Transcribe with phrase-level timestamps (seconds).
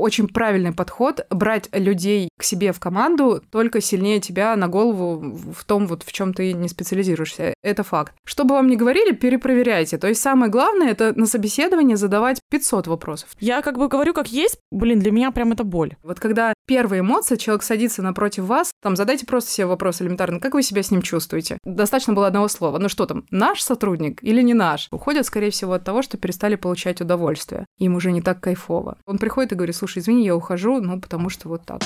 [0.00, 5.64] очень правильный подход брать людей к себе в команду только сильнее тебя на голову в
[5.64, 7.54] том, вот в чем ты не специализируешься.
[7.62, 8.14] Это факт.
[8.24, 9.98] Что бы вам ни говорили, перепроверяйте.
[9.98, 13.30] То есть самое главное это на собеседовании задавать 500 вопросов.
[13.40, 15.96] Я как бы говорю как есть, блин, для меня прям это боль.
[16.02, 20.54] Вот когда первая эмоция, человек садится напротив вас, там задайте просто себе вопрос элементарно, как
[20.54, 21.58] вы себя с ним чувствуете?
[21.64, 22.78] Достаточно было одного слова.
[22.78, 24.88] Ну что там, наш сотрудник или не наш?
[24.90, 27.66] Уходят, скорее всего, от того, что перестали получать удовольствие.
[27.78, 28.98] Им уже не так кайфово.
[29.06, 31.82] Он приходит и говорит, слушай, извини, я ухожу, ну потому что вот так.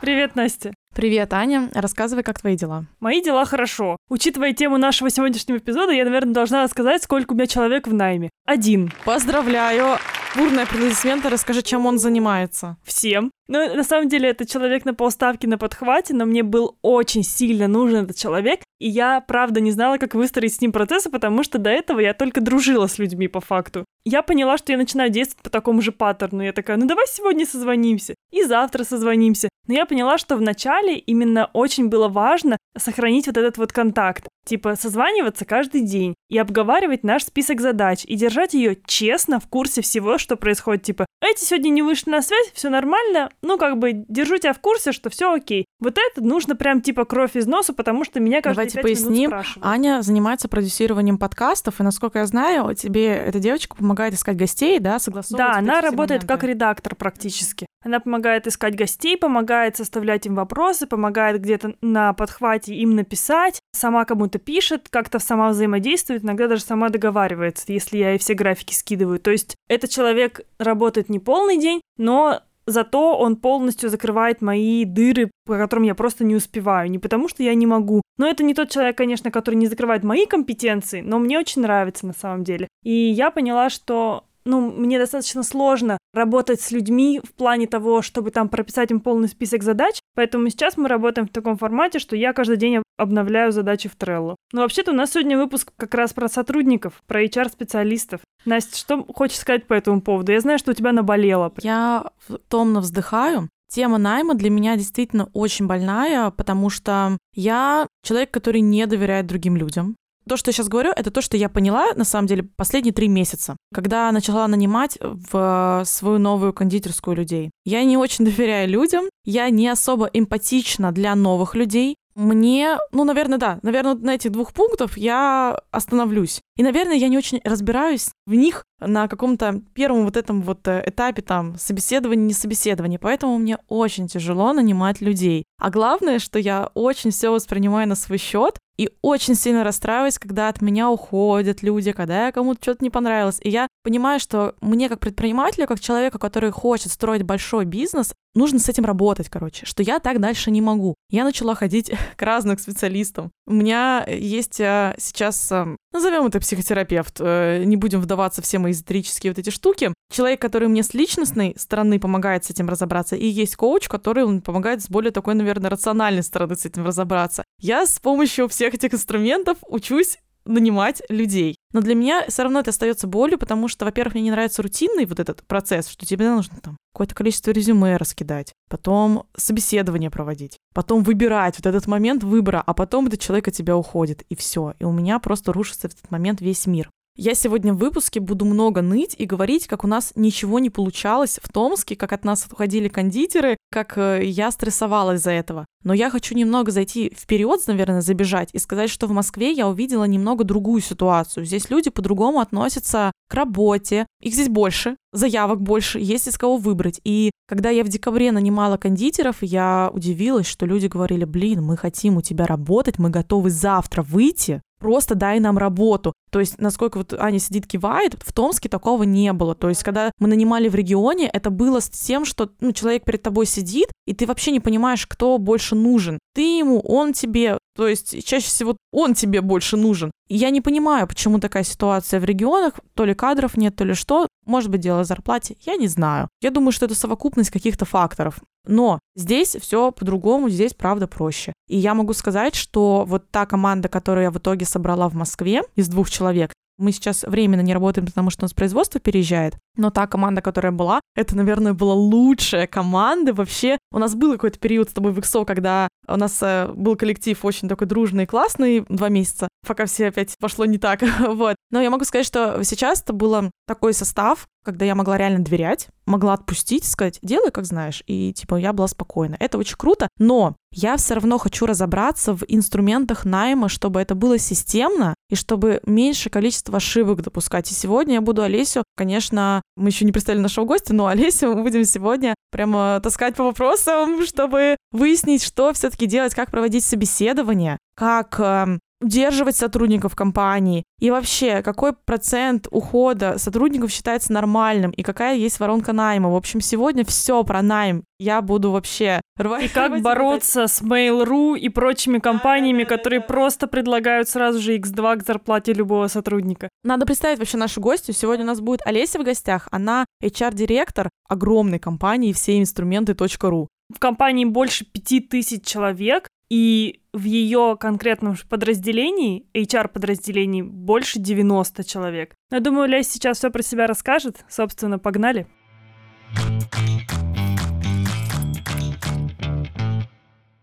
[0.00, 0.72] Привет, Настя.
[0.94, 1.70] Привет, Аня.
[1.72, 2.84] Рассказывай, как твои дела.
[3.00, 3.96] Мои дела хорошо.
[4.10, 8.28] Учитывая тему нашего сегодняшнего эпизода, я, наверное, должна рассказать, сколько у меня человек в найме.
[8.44, 8.92] Один.
[9.06, 9.96] Поздравляю.
[10.36, 11.30] Бурные аплодисменты.
[11.30, 12.76] Расскажи, чем он занимается.
[12.84, 13.30] Всем.
[13.48, 17.68] Ну, на самом деле, это человек на полставки на подхвате, но мне был очень сильно
[17.68, 21.58] нужен этот человек, и я, правда, не знала, как выстроить с ним процессы, потому что
[21.58, 23.84] до этого я только дружила с людьми по факту.
[24.06, 26.42] Я поняла, что я начинаю действовать по такому же паттерну.
[26.42, 29.50] Я такая, ну давай сегодня созвонимся, и завтра созвонимся.
[29.68, 34.28] Но я поняла, что вначале именно очень было важно сохранить вот этот вот контакт.
[34.44, 39.82] Типа созваниваться каждый день и обговаривать наш список задач и держать ее честно в курсе
[39.82, 40.82] всего, что происходит.
[40.82, 44.58] Типа, эти сегодня не вышли на связь, все нормально, ну как бы держу тебя в
[44.58, 45.66] курсе, что все окей.
[45.78, 49.32] Вот это нужно прям типа кровь из носа, потому что меня каждый Давайте поясним.
[49.60, 54.98] Аня занимается продюсированием подкастов, и насколько я знаю, тебе эта девочка помогает искать гостей, да,
[54.98, 55.52] согласовывать.
[55.52, 56.26] Да, она работает моменты.
[56.26, 57.66] как редактор практически.
[57.84, 64.04] Она помогает искать гостей, помогает составлять им вопросы, помогает где-то на подхвате им написать, сама
[64.04, 69.20] кому-то пишет, как-то сама взаимодействует, иногда даже сама договаривается, если я ей все графики скидываю.
[69.20, 75.30] То есть этот человек работает не полный день, но Зато он полностью закрывает мои дыры,
[75.46, 76.90] по которым я просто не успеваю.
[76.90, 78.02] Не потому, что я не могу.
[78.18, 82.06] Но это не тот человек, конечно, который не закрывает мои компетенции, но мне очень нравится
[82.06, 82.68] на самом деле.
[82.84, 88.30] И я поняла, что ну, мне достаточно сложно работать с людьми в плане того, чтобы
[88.30, 92.32] там прописать им полный список задач, поэтому сейчас мы работаем в таком формате, что я
[92.32, 94.36] каждый день обновляю задачи в Trello.
[94.52, 98.20] Но вообще-то у нас сегодня выпуск как раз про сотрудников, про HR-специалистов.
[98.44, 100.32] Настя, что хочешь сказать по этому поводу?
[100.32, 101.52] Я знаю, что у тебя наболело.
[101.62, 102.10] Я
[102.48, 108.86] томно вздыхаю, Тема найма для меня действительно очень больная, потому что я человек, который не
[108.86, 109.96] доверяет другим людям.
[110.28, 113.08] То, что я сейчас говорю, это то, что я поняла, на самом деле, последние три
[113.08, 117.50] месяца, когда начала нанимать в свою новую кондитерскую людей.
[117.64, 123.38] Я не очень доверяю людям, я не особо эмпатична для новых людей, мне, ну, наверное,
[123.38, 126.42] да, наверное, на этих двух пунктах я остановлюсь.
[126.56, 130.82] И, наверное, я не очень разбираюсь в них на каком-то первом вот этом вот э,
[130.86, 132.98] этапе там собеседования, не собеседования.
[132.98, 135.44] Поэтому мне очень тяжело нанимать людей.
[135.60, 140.48] А главное, что я очень все воспринимаю на свой счет и очень сильно расстраиваюсь, когда
[140.48, 143.38] от меня уходят люди, когда я кому-то что-то не понравилось.
[143.42, 148.58] И я понимаю, что мне как предпринимателю, как человеку, который хочет строить большой бизнес, нужно
[148.58, 150.94] с этим работать, короче, что я так дальше не могу.
[151.10, 153.30] Я начала ходить к разным специалистам.
[153.46, 159.32] У меня есть э, сейчас, э, назовем это психотерапевт, не будем вдаваться все мои эзотерические
[159.32, 159.92] вот эти штуки.
[160.12, 164.82] Человек, который мне с личностной стороны помогает с этим разобраться, и есть коуч, который помогает
[164.82, 167.44] с более такой, наверное, рациональной стороны с этим разобраться.
[167.58, 171.56] Я с помощью всех этих инструментов учусь нанимать людей.
[171.72, 175.06] Но для меня все равно это остается болью, потому что, во-первых, мне не нравится рутинный
[175.06, 181.02] вот этот процесс, что тебе нужно там какое-то количество резюме раскидать, потом собеседование проводить, потом
[181.02, 184.74] выбирать вот этот момент выбора, а потом этот человек от тебя уходит, и все.
[184.78, 186.90] И у меня просто рушится в этот момент весь мир.
[187.14, 191.38] Я сегодня в выпуске буду много ныть и говорить, как у нас ничего не получалось
[191.42, 195.66] в Томске, как от нас уходили кондитеры, как э, я стрессовала из-за этого.
[195.84, 200.04] Но я хочу немного зайти вперед, наверное, забежать и сказать, что в Москве я увидела
[200.04, 201.44] немного другую ситуацию.
[201.44, 204.06] Здесь люди по-другому относятся к работе.
[204.22, 206.98] Их здесь больше, заявок больше, есть из кого выбрать.
[207.04, 212.16] И когда я в декабре нанимала кондитеров, я удивилась, что люди говорили, блин, мы хотим
[212.16, 216.12] у тебя работать, мы готовы завтра выйти, просто дай нам работу.
[216.30, 219.54] То есть, насколько вот Аня сидит, кивает, в Томске такого не было.
[219.54, 223.22] То есть, когда мы нанимали в регионе, это было с тем, что ну, человек перед
[223.22, 226.18] тобой сидит, и ты вообще не понимаешь, кто больше нужен.
[226.34, 227.58] Ты ему, он тебе.
[227.74, 230.10] То есть, чаще всего он тебе больше нужен.
[230.28, 232.74] Я не понимаю, почему такая ситуация в регионах.
[232.94, 234.26] То ли кадров нет, то ли что.
[234.46, 235.56] Может быть, дело в зарплате.
[235.60, 236.28] Я не знаю.
[236.40, 238.40] Я думаю, что это совокупность каких-то факторов.
[238.66, 241.52] Но здесь все по-другому, здесь правда проще.
[241.68, 245.62] И я могу сказать, что вот та команда, которую я в итоге собрала в Москве
[245.74, 249.54] из двух человек, Мы сейчас временно не работаем, потому что у нас производство переезжает.
[249.76, 253.78] Но та команда, которая была, это, наверное, была лучшая команда вообще.
[253.92, 257.44] У нас был какой-то период с тобой в XO, когда у нас э, был коллектив
[257.44, 261.56] очень такой дружный и классный, два месяца, пока все опять пошло не так, вот.
[261.70, 265.88] Но я могу сказать, что сейчас это было такой состав, когда я могла реально доверять,
[266.06, 269.36] могла отпустить, сказать, делай, как знаешь, и типа я была спокойна.
[269.38, 274.38] Это очень круто, но я все равно хочу разобраться в инструментах найма, чтобы это было
[274.38, 277.70] системно и чтобы меньше количество ошибок допускать.
[277.70, 281.62] И сегодня я буду Олесю, конечно, мы еще не представили нашего гостя, но Олесю мы
[281.62, 288.38] будем сегодня прямо таскать по вопросам, чтобы выяснить, что все-таки делать, как проводить собеседование, как
[288.40, 290.84] эм, удерживать сотрудников компании?
[291.00, 294.90] И вообще, какой процент ухода сотрудников считается нормальным?
[294.92, 296.30] И какая есть воронка найма?
[296.30, 298.04] В общем, сегодня все про найм.
[298.18, 299.64] Я буду вообще рвать.
[299.64, 305.26] И как бороться с Mail.ru и прочими компаниями, которые просто предлагают сразу же X2 к
[305.26, 306.68] зарплате любого сотрудника.
[306.84, 308.14] Надо представить вообще нашу гостью.
[308.14, 309.66] Сегодня у нас будет Олеся в гостях.
[309.72, 313.68] Она HR-директор огромной компании все инструменты .ру.
[313.92, 322.34] В компании больше пяти тысяч человек, и в ее конкретном подразделении, HR-подразделении, больше 90 человек.
[322.50, 324.44] Я думаю, Лесь сейчас все про себя расскажет.
[324.50, 325.46] Собственно, погнали.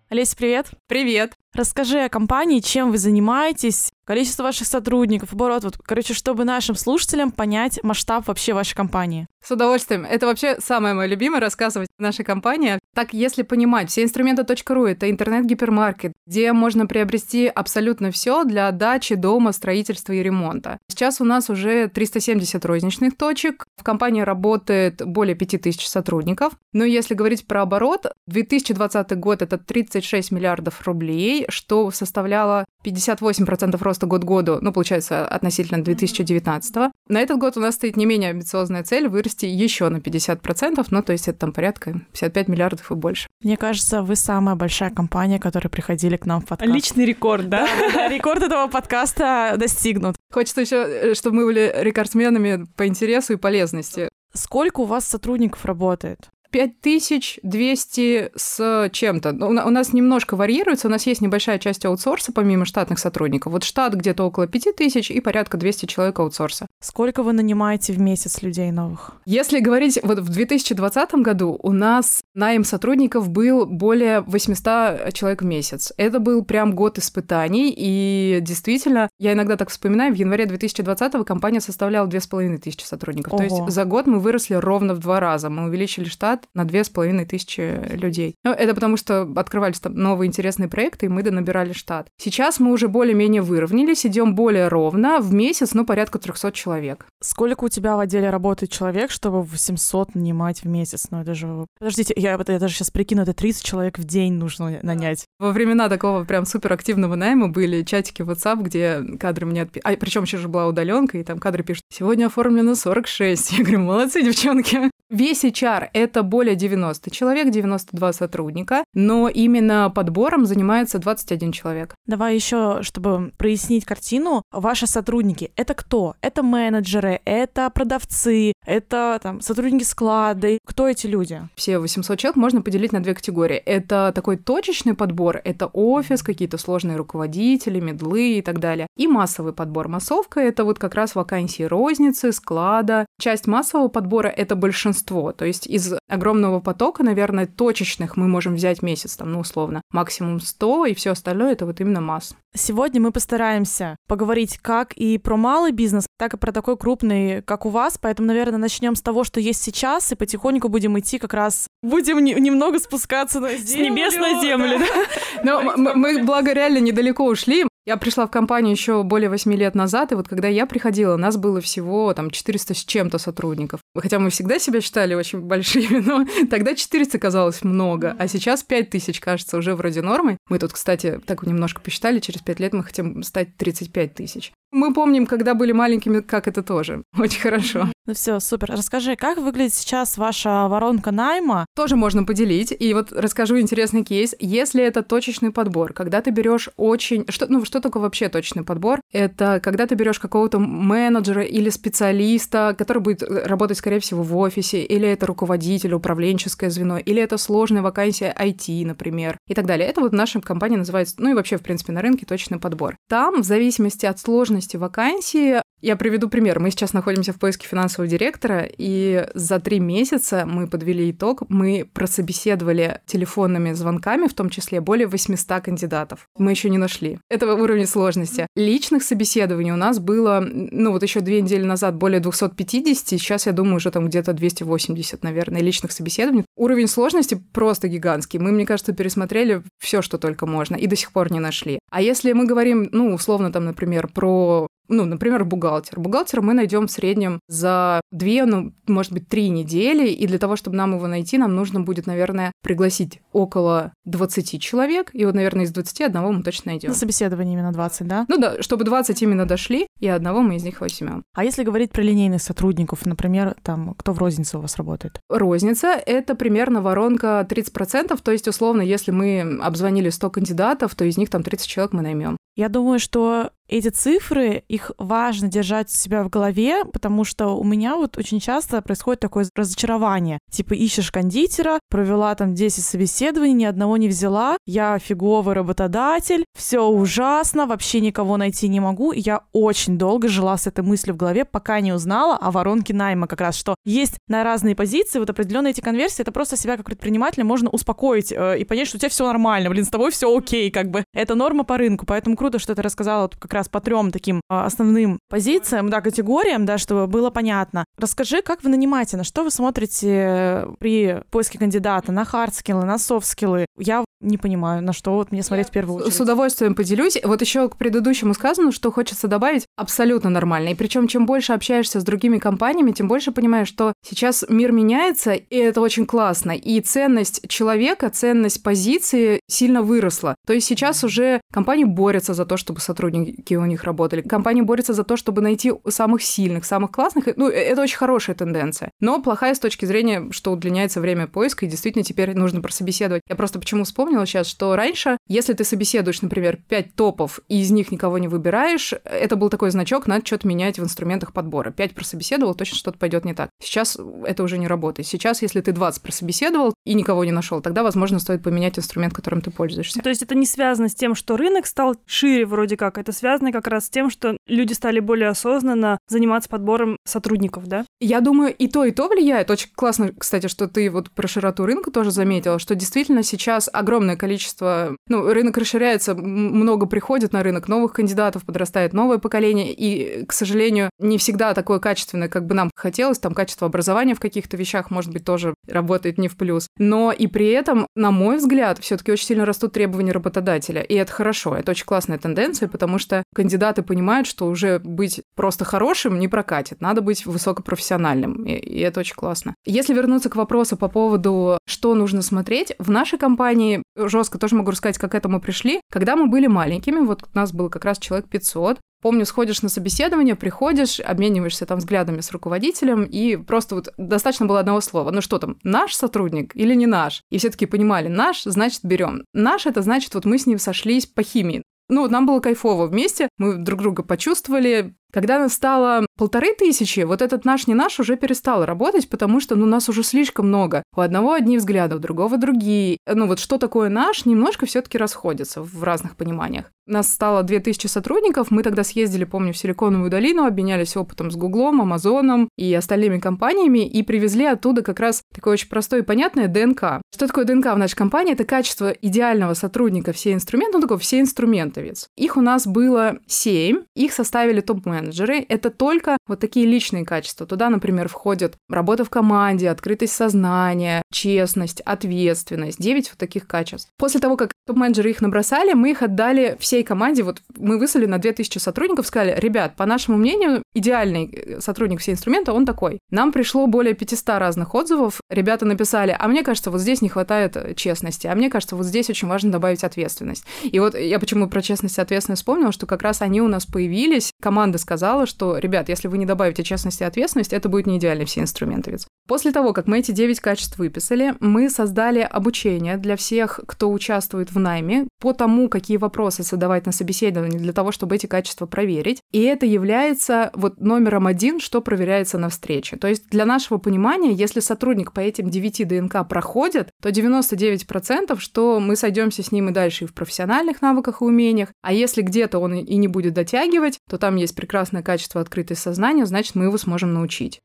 [0.10, 0.70] Олеся, привет.
[0.86, 1.34] Привет.
[1.56, 7.30] Расскажи о компании, чем вы занимаетесь, количество ваших сотрудников, оборот, вот, короче, чтобы нашим слушателям
[7.30, 9.28] понять масштаб вообще вашей компании.
[9.46, 10.04] С удовольствием.
[10.04, 12.80] Это вообще самое мое любимое рассказывать о нашей компании.
[12.96, 19.14] Так, если понимать, все инструменты .ру— это интернет-гипермаркет, где можно приобрести абсолютно все для отдачи
[19.14, 20.80] дома, строительства и ремонта.
[20.90, 23.66] Сейчас у нас уже 370 розничных точек.
[23.78, 26.54] В компании работает более 5000 сотрудников.
[26.74, 33.99] Но если говорить про оборот, 2020 год— это 36 миллиардов рублей, что составляло 58% роста
[34.08, 36.92] год году, ну, получается, относительно 2019.
[37.08, 41.04] На этот год у нас стоит не менее амбициозная цель вырасти еще на 50%, ну,
[41.04, 43.28] то есть это там порядка 55 миллиардов и больше.
[43.44, 46.72] Мне кажется, вы самая большая компания, которая приходили к нам в подкаст.
[46.72, 47.68] Личный рекорд, да?
[48.10, 50.16] Рекорд этого подкаста достигнут.
[50.32, 54.10] Хочется еще, э, чтобы мы были рекордсменами по интересу и полезности.
[54.34, 56.30] Сколько у вас сотрудников работает?
[56.52, 59.30] 5200 с чем-то.
[59.30, 63.54] У нас немножко варьируется, у нас есть небольшая часть аутсорса помимо штатных сотрудников.
[63.54, 66.68] Вот штат где-то около 5000 и порядка 200 человек аутсорса.
[66.82, 69.12] Сколько вы нанимаете в месяц людей новых?
[69.26, 75.46] Если говорить, вот в 2020 году у нас найм сотрудников был более 800 человек в
[75.46, 75.94] месяц.
[75.98, 81.62] Это был прям год испытаний, и действительно, я иногда так вспоминаю, в январе 2020 компания
[81.62, 83.34] составляла 2500 сотрудников.
[83.34, 83.38] Ого.
[83.38, 85.50] То есть за год мы выросли ровно в два раза.
[85.50, 88.36] Мы увеличили штат штат на две с половиной тысячи людей.
[88.44, 92.08] Ну, это потому, что открывались там новые интересные проекты, и мы донабирали штат.
[92.18, 97.06] Сейчас мы уже более-менее выровнялись, идем более ровно, в месяц, ну, порядка 300 человек.
[97.22, 101.08] Сколько у тебя в отделе работает человек, чтобы 800 нанимать в месяц?
[101.12, 101.66] Ну, это же...
[101.80, 105.26] Подождите, я, я даже сейчас прикину, это 30 человек в день нужно нанять.
[105.40, 109.82] Во времена такого прям суперактивного найма были чатики WhatsApp, где кадры мне отпи...
[109.84, 113.52] А, причем еще же была удаленка, и там кадры пишут, сегодня оформлено 46.
[113.52, 114.92] Я говорю, молодцы, девчонки.
[115.10, 121.96] Весь HR— это более 90 человек, 92 сотрудника, но именно подбором занимается 21 человек.
[122.06, 126.14] Давай еще, чтобы прояснить картину, ваши сотрудники— это кто?
[126.22, 130.60] Это менеджеры, это продавцы, это там сотрудники склада.
[130.64, 131.42] Кто эти люди?
[131.56, 133.58] Все 800 человек можно поделить на две категории.
[133.58, 138.86] Это такой точечный подбор, это офис, какие-то сложные руководители, медлы и так далее.
[138.96, 139.88] И массовый подбор.
[139.88, 143.08] Массовка— это вот как раз вакансии розницы, склада.
[143.20, 144.99] Часть массового подбора— это большинство.
[145.34, 150.40] То есть из огромного потока, наверное, точечных мы можем взять месяц, там, ну, условно, максимум
[150.40, 152.36] 100, и все остальное— это вот именно масс.
[152.56, 157.66] Сегодня мы постараемся поговорить как и про малый бизнес, так и про такой крупный, как
[157.66, 158.00] у вас.
[158.00, 161.68] Поэтому, наверное, начнем с того, что есть сейчас, и потихоньку будем идти как раз...
[161.84, 163.68] Будем не, немного спускаться на землю.
[163.68, 165.44] С небес на землю, да?
[165.44, 167.66] Но мы, благо, реально недалеко ушли.
[167.90, 171.38] Я пришла в компанию еще более 8 лет назад, и вот когда я приходила, нас
[171.38, 173.80] было всего там 400 с чем-то сотрудников.
[173.96, 179.20] Хотя мы всегда себя считали очень большими, но тогда 400 казалось много, а сейчас 5000
[179.20, 180.38] кажется уже вроде нормы.
[180.50, 184.52] Мы тут, кстати, так немножко посчитали, через 5 лет мы хотим стать 35 тысяч.
[184.72, 187.04] Мы помним, когда были маленькими, как это тоже.
[187.18, 187.88] Очень хорошо.
[188.06, 188.72] Ну все, супер.
[188.72, 191.66] Расскажи, как выглядит сейчас ваша воронка найма?
[191.76, 192.74] Тоже можно поделить.
[192.78, 194.36] И вот расскажу интересный кейс.
[194.40, 197.26] Если это точечный подбор, когда ты берешь очень...
[197.30, 199.00] Что, ну, что такое вообще точный подбор?
[199.12, 204.84] Это когда ты берешь какого-то менеджера или специалиста, который будет работать, скорее всего, в офисе,
[204.84, 209.88] или это руководитель, управленческое звено, или это сложная вакансия IT, например, и так далее.
[209.88, 212.96] Это вот наша компания называется, ну и вообще, в принципе, на рынке точный подбор.
[213.08, 216.60] Там, в зависимости от сложности вакансии, Я приведу пример.
[216.60, 221.44] Мы сейчас находимся в поиске финансового директора, и за три месяца мы подвели итог.
[221.48, 226.28] Мы прособеседовали телефонными звонками, в том числе более 800 кандидатов.
[226.38, 227.20] Мы еще не нашли.
[227.30, 228.46] Это уровень сложности.
[228.58, 233.54] Личных собеседований у нас было, ну вот еще две недели назад более 250, сейчас, я
[233.54, 236.46] думаю, уже там где-то 280, наверное, личных собеседований.
[236.58, 238.40] Уровень сложности просто гигантский.
[238.40, 241.80] Мы, мне кажется, пересмотрели все, что только можно, и до сих пор не нашли.
[241.90, 246.00] А если мы говорим, ну, условно, там, например, про ну, например, бухгалтер.
[246.00, 250.56] Бухгалтера мы найдем в среднем за две, ну, может быть, три недели, и для того,
[250.56, 255.66] чтобы нам его найти, нам нужно будет, наверное, пригласить около 20 человек, и вот, наверное,
[255.66, 256.90] из 20 одного мы точно найдем.
[256.90, 258.26] На собеседовании именно 20, да?
[258.28, 261.24] Ну да, чтобы 20 именно дошли, и одного мы из них возьмем.
[261.36, 265.20] А если говорить про линейных сотрудников, например, там, кто в рознице у вас работает?
[265.30, 271.18] Розница— это примерно воронка 30%, то есть, условно, если мы обзвонили 100 кандидатов, то из
[271.18, 272.38] них там 30 человек мы наймем.
[272.56, 277.64] Я думаю, что эти цифры, их важно держать у себя в голове, потому что у
[277.64, 280.40] меня вот очень часто происходит такое разочарование.
[280.52, 286.82] Типа ищешь кондитера, провела там 10 собеседований, ни одного не взяла, я фиговый работодатель, все
[286.82, 289.12] ужасно, вообще никого найти не могу.
[289.12, 292.94] И я очень долго жила с этой мыслью в голове, пока не узнала о воронке
[292.94, 296.78] найма как раз, что есть на разные позиции вот определенные эти конверсии, это просто себя
[296.78, 300.12] как предпринимателя можно успокоить э, и понять, что у тебя все нормально, блин, с тобой
[300.12, 301.04] все окей, как бы.
[301.14, 304.42] Это норма по рынку, поэтому круто, что ты рассказала вот как раз по трем таким
[304.50, 307.86] а, основным позициям, да, категориям, да, чтобы было понятно.
[307.98, 313.66] Расскажи, как вы нанимаете, на что вы смотрите при поиске кандидата, на хардскиллы, на софтскиллы.
[313.78, 316.14] Я не понимаю, на что вот мне смотреть в первую очередь.
[316.14, 317.18] С удовольствием поделюсь.
[317.24, 320.70] Вот еще к предыдущему сказано, что хочется добавить абсолютно нормально.
[320.70, 325.34] И причем, чем больше общаешься с другими компаниями, тем больше понимаешь, что сейчас мир меняется,
[325.34, 326.52] и это очень классно.
[326.52, 330.36] И ценность человека, ценность позиции сильно выросла.
[330.46, 334.22] То есть сейчас уже компании борются за то, чтобы сотрудники у них работали.
[334.22, 337.26] Компании борются за то, чтобы найти самых сильных, самых классных.
[337.36, 338.92] Ну, э, это очень хорошая тенденция.
[339.00, 343.22] Но плохая с точки зрения, что удлиняется время поиска, и действительно теперь нужно прособеседовать.
[343.30, 347.62] Я просто почему вспомнила, вспомнила сейчас, что раньше, если ты собеседуешь, например, 5 топов, и
[347.62, 351.70] из них никого не выбираешь, это был такой значок, надо что-то менять в инструментах подбора.
[351.70, 353.52] 5 прособеседовал, точно что-то пойдет не так.
[353.62, 355.08] Сейчас это уже не работает.
[355.08, 359.42] Сейчас, если ты 20 прособеседовал и никого не нашел, тогда, возможно, стоит поменять инструмент, которым
[359.42, 360.02] ты пользуешься.
[360.02, 363.52] То есть это не связано с тем, что рынок стал шире вроде как, это связано
[363.52, 367.86] как раз с тем, что люди стали более осознанно заниматься подбором сотрудников, да?
[368.00, 369.52] Я думаю, и то, и то влияет.
[369.52, 373.99] Очень классно, кстати, что ты вот про широту рынка тоже заметила, что действительно сейчас огромное
[374.00, 374.96] огромное количество...
[375.10, 380.90] Ну, рынок расширяется, много приходит на рынок, новых кандидатов, подрастает новое поколение, и, к сожалению,
[381.00, 385.12] не всегда такое качественное, как бы нам хотелось, там качество образования в каких-то вещах, может
[385.12, 386.68] быть, тоже работает не в плюс.
[386.78, 390.94] Но и при этом, на мой взгляд, все таки очень сильно растут требования работодателя, и
[390.96, 396.20] это хорошо, это очень классная тенденция, потому что кандидаты понимают, что уже быть просто хорошим
[396.20, 399.56] не прокатит, надо быть высокопрофессиональным, и, и это очень классно.
[399.66, 404.72] Если вернуться к вопросу по поводу, что нужно смотреть, в нашей компании жестко тоже могу
[404.72, 405.82] рассказать, как к этому пришли.
[405.92, 409.70] Когда мы были маленькими, вот у нас было как раз человек 500, Помню, сходишь на
[409.70, 415.10] собеседование, приходишь, обмениваешься там взглядами с руководителем, и просто вот достаточно было одного слова.
[415.12, 417.22] Ну что там, наш сотрудник или не наш?
[417.30, 419.24] И все таки понимали, наш, значит, берем.
[419.34, 421.64] Наш это значит, вот мы с ним сошлись по химии.
[421.88, 427.22] Ну, нам было кайфово вместе, мы друг друга почувствовали, когда нас стало полторы тысячи, вот
[427.22, 430.84] этот наш не наш уже перестал работать, потому что, ну, нас уже слишком много.
[430.96, 432.98] У одного одни взгляды, у другого другие.
[433.08, 436.66] Ну, вот что такое наш, немножко все таки расходится в разных пониманиях.
[436.86, 441.82] Нас стало 2000 сотрудников, мы тогда съездили, помню, в Силиконовую долину, обменялись опытом с Гуглом,
[441.82, 447.02] Амазоном и остальными компаниями и привезли оттуда как раз такое очень простое и понятное ДНК.
[447.14, 448.34] Что такое ДНК в нашей компании?
[448.34, 452.08] Это качество идеального сотрудника, все инструменты, ну, такой все инструментовец.
[452.18, 457.46] Их у нас было 7, их составили топ-менеджеры менеджеры— это только вот такие личные качества.
[457.46, 462.80] Туда, например, входят работа в команде, открытость сознания, честность, ответственность.
[462.80, 463.90] Девять вот таких качеств.
[463.98, 467.24] После того, как топ-менеджеры их набросали, мы их отдали всей команде.
[467.24, 472.12] Вот мы выслали на 2000 сотрудников, сказали, ребят, по нашему мнению, идеальный э, сотрудник все
[472.12, 473.00] инструмента, он такой.
[473.10, 475.22] Нам пришло более 500 разных отзывов.
[475.30, 478.86] Ребята написали, а мне кажется, вот здесь не хватает э, честности, а мне кажется, вот
[478.86, 480.46] здесь очень важно добавить ответственность.
[480.64, 483.66] И вот я почему про честность и ответственность вспомнила, что как раз они у нас
[483.66, 488.00] появились, команда сказала, что, ребят, если вы не добавите честность и ответственность, это будет не
[488.00, 488.98] идеальный все инструменты.
[489.28, 494.52] После того, как мы эти 9 качеств выписали, мы создали обучение для всех, кто участвует
[494.52, 499.22] в найме, по тому, какие вопросы задавать на собеседовании для того, чтобы эти качества проверить.
[499.32, 502.98] И это является вот номером один, что проверяется на встрече.
[502.98, 508.80] То есть для нашего понимания, если сотрудник по этим 9 ДНК проходит, то 99%, что
[508.80, 512.58] мы сойдемся с ним и дальше и в профессиональных навыках и умениях, а если где-то
[512.58, 516.66] он и не будет дотягивать, то там есть прекрасный прекрасное качество открытое сознание, значит, мы
[516.66, 517.60] его сможем научить.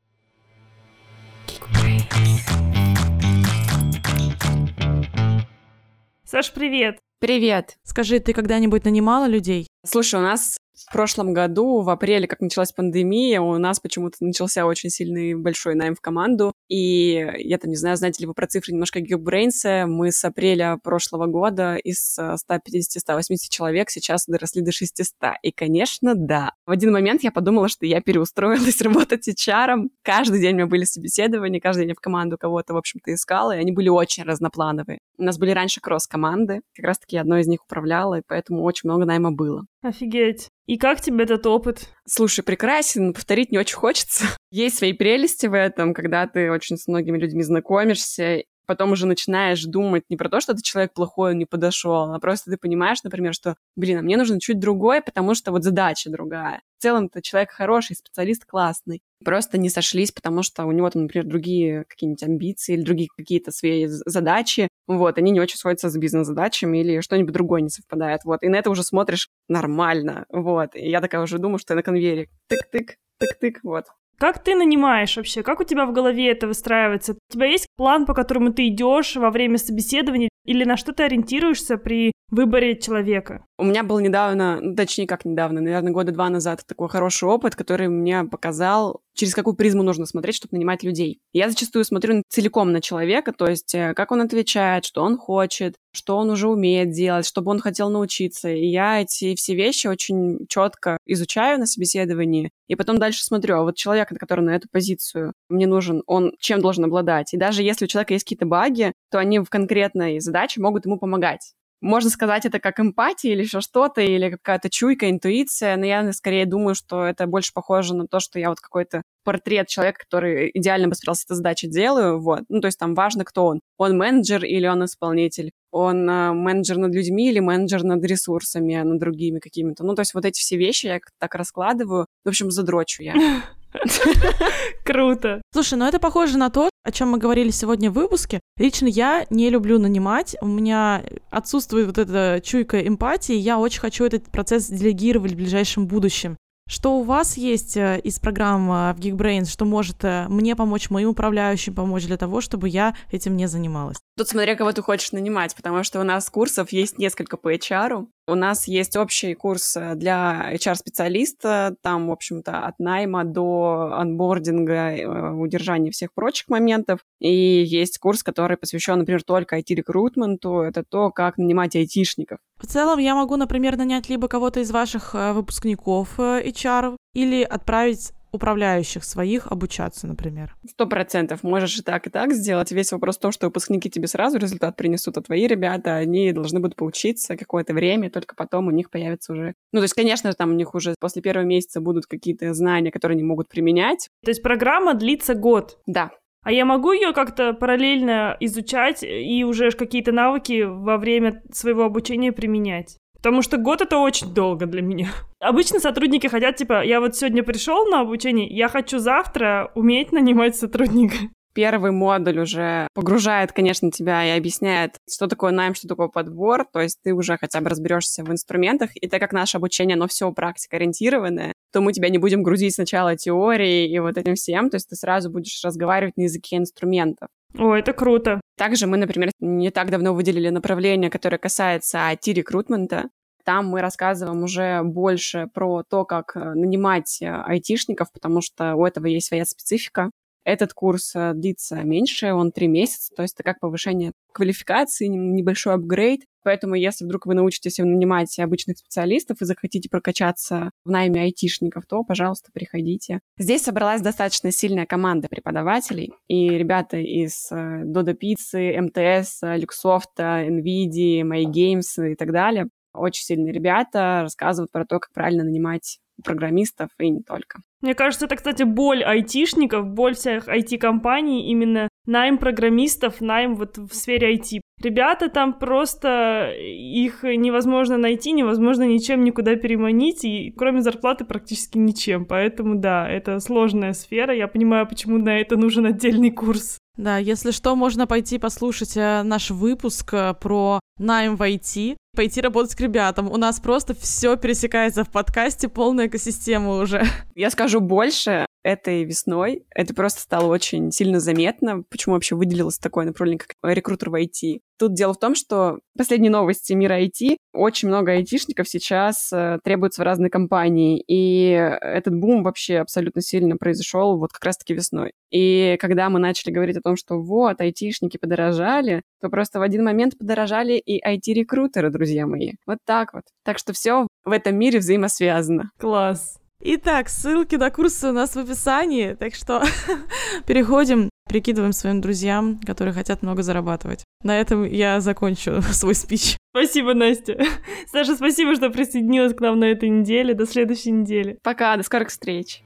[6.25, 6.99] Саш, привет!
[7.21, 7.77] Привет!
[7.85, 9.69] Скажи, ты когда-нибудь нанимала людей?
[9.87, 14.67] Слушай, у нас в прошлом году, в апреле, как началась пандемия, у нас почему-то начался
[14.67, 16.53] очень сильный большой найм в команду.
[16.69, 19.87] И я там не знаю, знаете ли вы про цифры немножко Geekbrains.
[19.87, 25.15] Мы с апреля прошлого года из 150-180 человек сейчас доросли до 600.
[25.43, 26.53] И, конечно, да.
[26.67, 29.89] В один момент я подумала, что я переустроилась работать HR.
[30.03, 33.57] Каждый день у меня были собеседования, каждый день я в команду кого-то, в общем-то, искала,
[33.57, 34.99] и они были очень разноплановые.
[35.19, 39.05] У нас были раньше кросс-команды, как раз-таки одной из них управляла, и поэтому очень много
[39.05, 39.65] найма было.
[39.85, 40.49] Офигеть.
[40.65, 41.91] И как тебе этот опыт?
[42.07, 44.25] Слушай, прекрасен, повторить не очень хочется.
[44.51, 49.65] Есть свои прелести в этом, когда ты очень с многими людьми знакомишься, потом уже начинаешь
[49.65, 53.03] думать не про то, что этот человек плохой, он не подошел, а просто ты понимаешь,
[53.03, 56.63] например, что, блин, а мне нужно чуть другой, потому что вот задача другая.
[56.79, 59.01] В целом-то человек хороший, специалист классный.
[59.25, 63.53] Просто не сошлись, потому что у него там, например, другие какие-нибудь амбиции или другие какие-то
[63.53, 64.69] свои задачи.
[64.87, 68.25] Вот, они не очень сходятся с бизнес-задачами или что-нибудь другое не совпадает.
[68.25, 70.27] Вот, и на это уже смотришь нормально.
[70.29, 72.29] Вот, и я такая уже думаю, что я на конвейере.
[72.51, 73.87] Тык-тык, тык-тык, вот.
[74.19, 75.43] Как ты нанимаешь вообще?
[75.43, 77.13] Как у тебя в голове это выстраивается?
[77.13, 80.29] У тебя есть план, по которому ты идешь во время собеседования?
[80.45, 83.45] Или на что ты ориентируешься при выборе человека?
[83.57, 87.55] У меня был недавно, ну, точнее, как недавно, наверное, года два назад такой хороший опыт,
[87.55, 91.21] который мне показал, через какую призму нужно смотреть, чтобы нанимать людей.
[91.33, 95.77] Я зачастую смотрю целиком на человека, то есть э, как он отвечает, что он хочет,
[95.93, 98.49] что он уже умеет делать, чтобы он хотел научиться.
[98.49, 103.63] И я эти все вещи очень четко изучаю на собеседовании, и потом дальше смотрю, а
[103.63, 107.33] вот человек, который на эту позицию мне нужен, он чем должен обладать?
[107.35, 110.99] И даже если у человека есть какие-то баги, то они в конкретной задаче могут ему
[110.99, 111.55] помогать.
[111.85, 116.47] Можно сказать это как эмпатия или еще что-то, или какая-то чуйка, интуиция, но я скорее
[116.47, 120.89] думаю, что это больше похоже на то, что я вот какой-то портрет человека, который идеально
[120.89, 122.41] бы справился с этой задачей, делаю, вот.
[122.49, 123.61] Ну, то есть там важно, кто он.
[123.77, 125.51] Он менеджер или он исполнитель?
[125.73, 129.85] Он э, менеджер над людьми или менеджер над ресурсами, над другими какими-то?
[129.85, 132.07] Ну, то есть вот эти все вещи я так раскладываю.
[132.25, 133.15] В общем, задрочу я.
[134.85, 135.43] Круто.
[135.53, 138.41] Слушай, ну это похоже на то, о чем мы говорили сегодня в выпуске.
[138.59, 140.37] Лично я не люблю нанимать.
[140.41, 143.35] У меня отсутствует вот эта чуйка эмпатии.
[143.35, 146.37] Я очень хочу этот процесс делегировать в ближайшем будущем.
[146.67, 150.89] Что у вас есть э, из программ э, в Geekbrains, что может э, мне помочь,
[150.89, 153.99] моим управляющим помочь для того, чтобы я этим не занималась?
[154.17, 158.07] Тут смотря кого ты хочешь нанимать, потому что у нас курсов есть несколько по HR.
[158.27, 165.91] У нас есть общий курс для HR-специалиста, там, в общем-то, от найма до анбординга, удержания
[165.91, 167.01] всех прочих моментов.
[167.21, 170.61] И есть курс, который посвящен, например, только IT-рекрутменту.
[170.61, 172.39] Это то, как нанимать айтишников.
[172.65, 177.43] В целом я могу, например, нанять либо кого-то из ваших э, выпускников э, HR или
[177.43, 180.57] отправить управляющих своих обучаться, например.
[180.67, 181.43] Сто процентов.
[181.43, 182.73] Можешь и так, и так сделать.
[182.73, 186.59] Весь вопрос в том, что выпускники тебе сразу результат принесут, а твои ребята, они должны
[186.59, 189.53] будут поучиться какое-то время, только потом у них появится уже...
[189.73, 193.17] Ну, то есть, конечно, там у них уже после первого месяца будут какие-то знания, которые
[193.17, 194.09] они могут применять.
[194.25, 195.79] То есть программа длится год?
[195.85, 196.13] Да.
[196.45, 202.33] А я могу ее как-то параллельно изучать и уже какие-то навыки во время своего обучения
[202.33, 202.99] применять?
[203.17, 205.09] Потому что год это очень долго для меня.
[205.41, 210.57] Обычно сотрудники хотят, типа, я вот сегодня пришел на обучение, я хочу завтра уметь нанимать
[210.57, 211.17] сотрудника.
[211.55, 216.81] Первый модуль уже погружает, конечно, тебя и объясняет, что такое найм, что такое подбор, то
[216.81, 220.31] есть ты уже хотя бы разберешься в инструментах, и так как наше обучение, оно все
[220.33, 224.77] практика ориентированное, то мы тебя не будем грузить сначала теорией и вот этим всем, то
[224.77, 227.29] есть ты сразу будешь разговаривать на языке инструментов.
[227.57, 228.41] О, это круто.
[228.57, 233.11] Также мы, например, не так давно выделили направление, которое касается IT-рекрутмента.
[233.45, 238.87] Там мы рассказываем уже больше про то, как э, нанимать э, айтишников, потому что у
[238.87, 240.11] этого есть своя специфика.
[240.45, 245.75] Этот курс э, длится меньше, он три месяца, то есть это как повышение квалификации, небольшой
[245.75, 246.21] апгрейд.
[246.43, 252.05] Поэтому если вдруг вы научитесь нанимать обычных специалистов и захотите прокачаться в найме айтишников, то,
[252.05, 253.21] пожалуйста, приходите.
[253.39, 261.23] Здесь собралась достаточно сильная команда преподавателей, и ребята из э, Dodo Pizza, МТС, Luxoft, NVIDIA,
[261.23, 262.67] MyGames и так далее.
[262.93, 267.61] Очень сильные ребята рассказывают про то, как правильно нанимать программистов и не только.
[267.81, 273.95] Мне кажется, это, кстати, боль айтишников, боль всех IT-компаний именно найм программистов, найм вот в
[273.95, 274.61] сфере IT.
[274.83, 282.25] Ребята там просто, их невозможно найти, невозможно ничем никуда переманить, и кроме зарплаты практически ничем.
[282.27, 284.35] Поэтому да, это сложная сфера.
[284.35, 286.79] Я понимаю, почему на это нужен отдельный курс.
[286.97, 292.41] Да, если что, можно пойти послушать э, наш выпуск э, про найм в IT, пойти
[292.41, 293.31] работать к ребятам.
[293.31, 297.03] У нас просто все пересекается в подкасте, полная экосистема уже.
[297.35, 303.05] Я скажу больше этой весной это просто стало очень сильно заметно, почему вообще выделилось такое
[303.05, 304.61] направление, как рекрутер в IT.
[304.79, 310.03] Тут дело в том, что последние новости мира IT, очень много айтишников сейчас э, требуется
[310.03, 311.51] в разные компании, и
[311.81, 315.13] этот бум вообще абсолютно сильно произошел вот как раз-таки весной.
[315.31, 319.85] И когда мы начали говорить о том, что вот, айтишники подорожали, то просто в один
[319.85, 322.53] момент подорожали и IT-рекрутеры, друзья мои.
[322.67, 323.25] Вот так вот.
[323.45, 325.71] Так что все в этом мире взаимосвязано.
[325.79, 326.39] Класс.
[326.67, 329.63] Итак, ссылки на курсы у нас в описании, так что
[330.47, 334.03] переходим, прикидываем своим друзьям, которые хотят много зарабатывать.
[334.23, 336.39] На этом я закончу свой спич.
[336.57, 337.39] Спасибо, Настя.
[337.93, 340.33] Саша, спасибо, что присоединилась к нам на этой неделе.
[340.33, 341.37] До следующей недели.
[341.43, 342.63] Пока, до скорых встреч.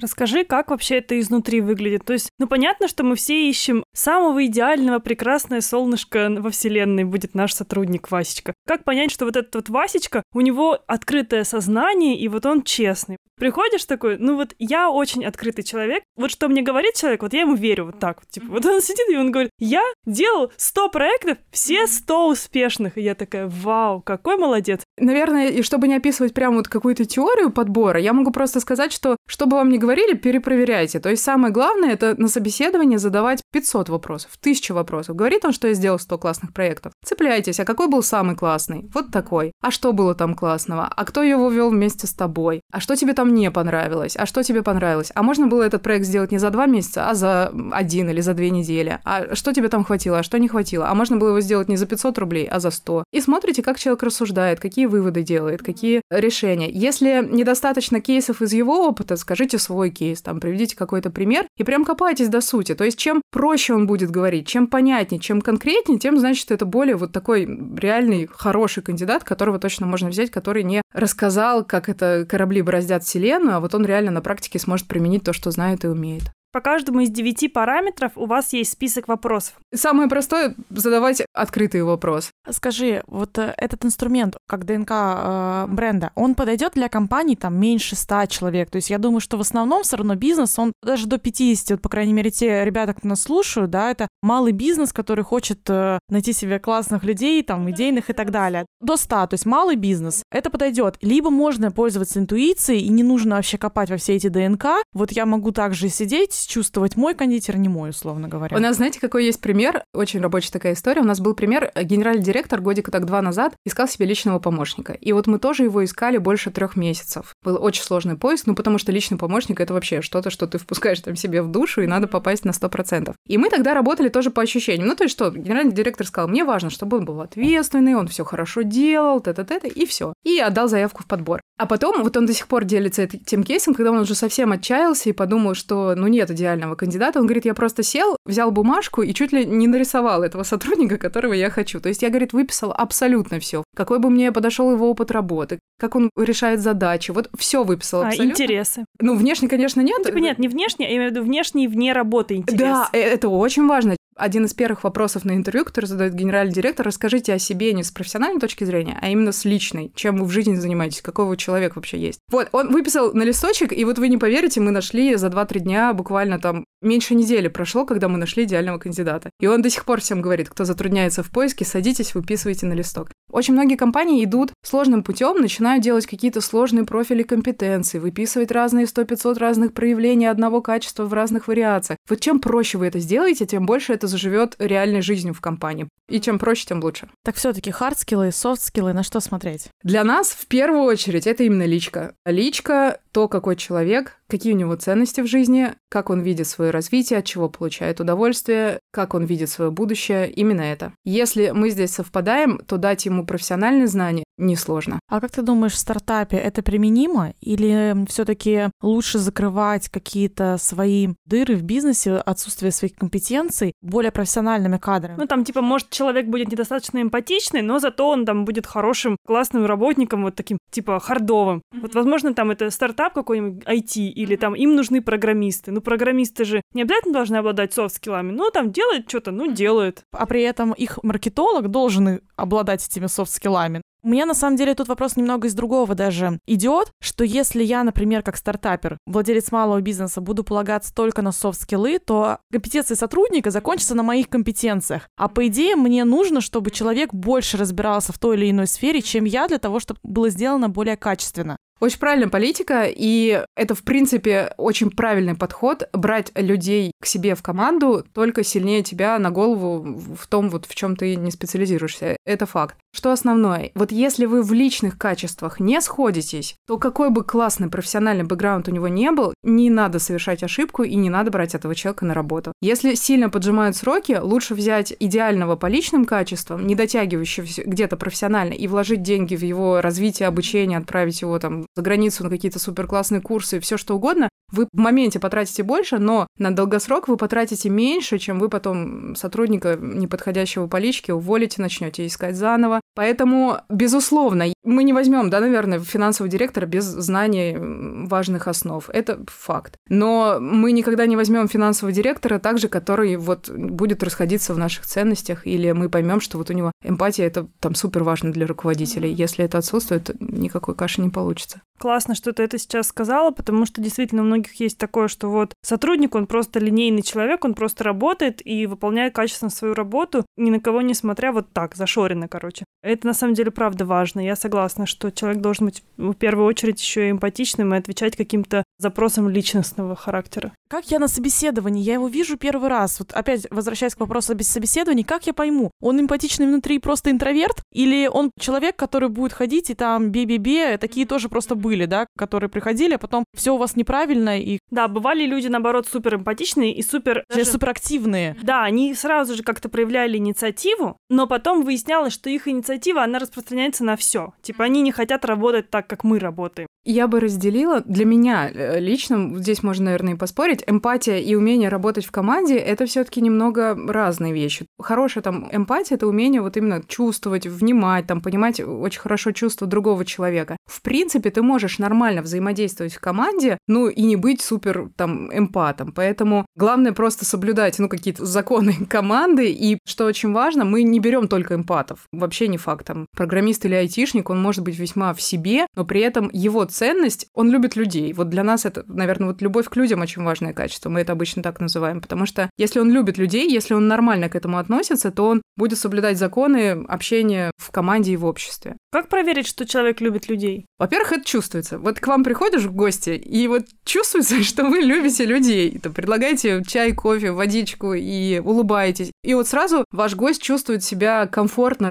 [0.00, 2.04] Расскажи, как вообще это изнутри выглядит.
[2.04, 7.34] То есть, ну понятно, что мы все ищем самого идеального, прекрасное солнышко во вселенной будет
[7.34, 8.54] наш сотрудник Васечка.
[8.66, 13.16] Как понять, что вот этот вот Васечка, у него открытое сознание, и вот он честный.
[13.40, 17.40] Приходишь такой, ну вот я очень открытый человек, вот что мне говорит человек, вот я
[17.40, 18.28] ему верю вот так вот.
[18.28, 22.98] Типа, вот он сидит и он говорит, я делал 100 проектов, все 100 успешных.
[22.98, 24.82] И я такая, вау, какой молодец.
[24.98, 29.16] Наверное, и чтобы не описывать прямо вот какую-то теорию подбора, я могу просто сказать, что
[29.26, 31.00] что бы вам ни говорили, перепроверяйте.
[31.00, 35.16] То есть самое главное— это на собеседовании задавать 500 вопросов, 1000 вопросов.
[35.16, 36.92] Говорит он, что я сделал 100 классных проектов.
[37.04, 38.88] Цепляйтесь, а какой был самый классный?
[38.94, 39.50] Вот такой.
[39.60, 40.86] А что было там классного?
[40.86, 42.60] А кто его вел вместе с тобой?
[42.70, 44.16] А что тебе там не понравилось?
[44.16, 45.10] А что тебе понравилось?
[45.16, 48.34] А можно было этот проект сделать не за два месяца, а за один или за
[48.34, 49.00] две недели?
[49.04, 50.88] А что тебе там хватило, а что не хватило?
[50.88, 53.02] А можно было его сделать не за 500 рублей, а за 100?
[53.10, 56.70] И смотрите, как человек рассуждает, какие выводы делает, какие решения.
[56.70, 61.86] Если недостаточно кейсов из его опыта, скажите свой кейс, там, приведите какой-то пример и прям
[61.86, 62.74] копайтесь до сути.
[62.74, 66.96] То есть чем проще он будет говорить, чем понятнее, чем конкретнее, тем, значит, это более
[66.96, 72.60] вот такой реальный, хороший кандидат, которого точно можно взять, который не рассказал, как это корабли
[72.60, 76.24] бороздят вселенную, а вот он реально на практике сможет применить то, что знает и умеет.
[76.52, 79.54] По каждому из девяти параметров у вас есть список вопросов.
[79.72, 82.30] Самое простое— задавать открытый вопрос.
[82.50, 87.94] Скажи, вот э, этот инструмент, как ДНК э, бренда, он подойдет для компаний там меньше
[87.94, 88.70] 100 человек?
[88.70, 91.82] То есть я думаю, что в основном все равно бизнес, он даже до 50, вот,
[91.82, 96.00] по крайней мере, те ребята, кто нас слушают, да, это малый бизнес, который хочет э,
[96.08, 98.66] найти себе классных людей, там, идейных и так далее.
[98.80, 100.96] До 100, то есть малый бизнес, это подойдет.
[101.00, 104.82] Либо можно пользоваться интуицией, и не нужно вообще копать во все эти ДНК.
[104.92, 108.56] Вот я могу также сидеть, чувствовать, мой кондитер, не мой, условно говоря.
[108.56, 109.84] У нас, знаете, какой есть пример?
[109.94, 111.02] Очень рабочая такая история.
[111.02, 114.92] У нас был пример, э, генеральный директор годика так два назад искал себе личного помощника.
[114.92, 117.34] И вот мы тоже его искали больше трех месяцев.
[117.42, 121.00] Был очень сложный поиск, ну потому что личный помощник— это вообще что-то, что ты впускаешь
[121.00, 123.14] там себе в душу, и надо попасть на 100%.
[123.26, 124.88] И мы тогда работали тоже по ощущениям.
[124.88, 128.24] Ну то есть что, генеральный директор сказал, мне важно, чтобы он был ответственный, он все
[128.24, 130.12] хорошо делал, т-т-т, и все.
[130.24, 131.40] И отдал заявку в подбор.
[131.58, 135.10] А потом вот он до сих пор делится этим кейсом, когда он уже совсем отчаялся
[135.10, 137.18] и подумал, что ну нет идеального кандидата.
[137.20, 141.32] Он говорит, я просто сел, взял бумажку и чуть ли не нарисовал этого сотрудника, которого
[141.32, 141.80] я хочу.
[141.80, 143.64] То есть я, говорит, выписал абсолютно все.
[143.76, 147.10] Какой бы мне подошел его опыт работы, как он решает задачи.
[147.10, 148.24] Вот все выписал абсолютно.
[148.24, 148.84] А, интересы.
[149.00, 149.96] Ну, внешне, конечно, нет.
[149.98, 152.60] Ну, типа нет, не внешне, я имею в виду внешне и вне работы интерес.
[152.60, 156.86] Да, э, это очень важно один из первых вопросов на интервью, который задает генеральный директор,
[156.86, 159.92] расскажите о себе не с профессиональной точки зрения, а именно с личной.
[159.94, 162.20] Чем вы в жизни занимаетесь, какой вы человек вообще есть.
[162.30, 165.92] Вот, он выписал на листочек, и вот вы не поверите, мы нашли за 2-3 дня,
[165.92, 169.30] буквально там меньше недели прошло, когда мы нашли идеального кандидата.
[169.40, 173.10] И он до сих пор всем говорит, кто затрудняется в поиске, садитесь, выписывайте на листок.
[173.30, 179.38] Очень многие компании идут сложным путем, начинают делать какие-то сложные профили компетенций, выписывать разные 100-500
[179.38, 181.98] разных проявлений одного качества в разных вариациях.
[182.08, 185.88] Вот чем проще вы это сделаете, тем больше это заживет реальной жизнью в компании.
[186.08, 187.08] И чем проще, тем лучше.
[187.24, 189.68] Так все-таки хардскиллы, софтскиллы, на что смотреть?
[189.82, 192.14] Для нас в первую очередь это именно личка.
[192.26, 197.18] Личка— то, какой человек, какие у него ценности в жизни, как он видит свое развитие,
[197.18, 200.92] от чего получает удовольствие, как он видит свое будущее, именно это.
[201.04, 205.00] Если мы здесь совпадаем, то дать ему профессиональные знания несложно.
[205.08, 211.56] А как ты думаешь, в стартапе это применимо или все-таки лучше закрывать какие-то свои дыры
[211.56, 215.16] в бизнесе, отсутствие своих компетенций более профессиональными кадрами?
[215.18, 219.66] Ну, там, типа, может, человек будет недостаточно эмпатичный, но зато он там будет хорошим, классным
[219.66, 221.58] работником, вот таким, типа, хардовым.
[221.58, 221.80] Mm-hmm.
[221.80, 225.70] Вот, возможно, там это стартап какой-нибудь IT, или там им нужны программисты.
[225.70, 228.32] Ну, программисты же не обязательно должны обладать софт-скиллами.
[228.32, 230.02] Ну, там делает что-то, ну, делает.
[230.12, 233.80] А при этом их маркетолог должен обладать этими софт-скиллами.
[234.02, 237.84] У меня на самом деле тут вопрос немного из другого даже идет, что если я,
[237.84, 243.94] например, как стартапер, владелец малого бизнеса, буду полагаться только на софт-скиллы, то компетенции сотрудника закончатся
[243.94, 245.08] на моих компетенциях.
[245.18, 249.24] А по идее мне нужно, чтобы человек больше разбирался в той или иной сфере, чем
[249.24, 251.58] я, для того, чтобы было сделано более качественно.
[251.80, 257.42] Очень правильная политика, и это, в принципе, очень правильный подход брать людей к себе в
[257.42, 262.18] команду только сильнее тебя на голову в том, вот в чем ты не специализируешься.
[262.26, 262.76] Это факт.
[262.92, 263.70] Что основное?
[263.74, 268.72] Вот если вы в личных качествах не сходитесь, то какой бы классный профессиональный бэкграунд у
[268.72, 272.52] него не был, не надо совершать ошибку и не надо брать этого человека на работу.
[272.60, 278.66] Если сильно поджимают сроки, лучше взять идеального по личным качествам, не дотягивающего где-то профессионально, и
[278.66, 283.60] вложить деньги в его развитие, обучение, отправить его там за границу на какие-то суперклассные курсы,
[283.60, 288.38] все что угодно, вы в моменте потратите больше, но на долгосрок вы потратите меньше, чем
[288.38, 295.30] вы потом сотрудника неподходящего по личке уволите, начнете искать заново, Поэтому, безусловно, мы не возьмем,
[295.30, 298.88] да, наверное, финансового директора без знаний важных основ.
[298.90, 299.76] Это факт.
[299.88, 305.46] Но мы никогда не возьмем финансового директора также, который вот будет расходиться в наших ценностях,
[305.46, 309.12] или мы поймем, что вот у него эмпатия это там супер важно для руководителей.
[309.12, 311.62] Если это отсутствует, никакой каши не получится.
[311.78, 315.54] Классно, что ты это сейчас сказала, потому что действительно у многих есть такое, что вот
[315.62, 320.60] сотрудник, он просто линейный человек, он просто работает и выполняет качественно свою работу, ни на
[320.60, 322.64] кого не смотря вот так, зашоренно, короче.
[322.82, 324.20] Это на самом деле правда важно.
[324.20, 328.64] Я согласна, что человек должен быть в первую очередь еще и эмпатичным и отвечать каким-то
[328.78, 330.52] запросам личностного характера.
[330.68, 331.82] Как я на собеседовании?
[331.82, 332.98] Я его вижу первый раз.
[332.98, 337.62] Вот опять возвращаясь к вопросу об собеседовании, как я пойму, он эмпатичный внутри просто интроверт?
[337.72, 342.48] Или он человек, который будет ходить и там бе-бе-бе, такие тоже просто были, да, которые
[342.48, 344.58] приходили, а потом все у вас неправильно и...
[344.70, 347.24] Да, бывали люди, наоборот, супер эмпатичные и супер...
[347.28, 348.36] Даже суперактивные.
[348.42, 353.84] Да, они сразу же как-то проявляли инициативу, но потом выяснялось, что их инициатива, она распространяется
[353.84, 354.32] на все.
[354.42, 356.68] Типа они не хотят работать так, как мы работаем.
[356.84, 361.68] Я бы разделила, для меня э, лично, здесь можно, наверное, и поспорить, эмпатия и умение
[361.68, 364.64] работать в команде— это все таки немного разные вещи.
[364.80, 370.06] Хорошая там эмпатия— это умение вот именно чувствовать, внимать, там, понимать очень хорошо чувства другого
[370.06, 370.56] человека.
[370.64, 375.92] В принципе, ты можешь нормально взаимодействовать в команде, ну и не быть супер там эмпатом.
[375.92, 379.52] Поэтому главное просто соблюдать, ну, какие-то законы команды.
[379.52, 382.06] И что очень важно, мы не берем только эмпатов.
[382.10, 382.86] Вообще не факт.
[382.86, 387.26] Там, программист или айтишник, он может быть весьма в себе, но при этом его ценность,
[387.34, 388.12] он любит людей.
[388.12, 390.88] Вот для нас это, наверное, вот любовь к людям очень важное качество.
[390.88, 392.00] Мы это обычно так называем.
[392.00, 395.78] Потому что если он любит людей, если он нормально к этому относится, то он будет
[395.78, 398.76] соблюдать законы общения в команде и в обществе.
[398.92, 400.66] Как проверить, что человек любит людей?
[400.78, 401.78] Во-первых, это чувствуется.
[401.78, 405.78] Вот к вам приходишь в гости, и вот чувствуется, что вы любите людей.
[405.78, 409.12] То предлагаете чай, кофе, водичку и улыбаетесь.
[409.22, 411.90] И вот сразу ваш гость чувствует себя комфортно,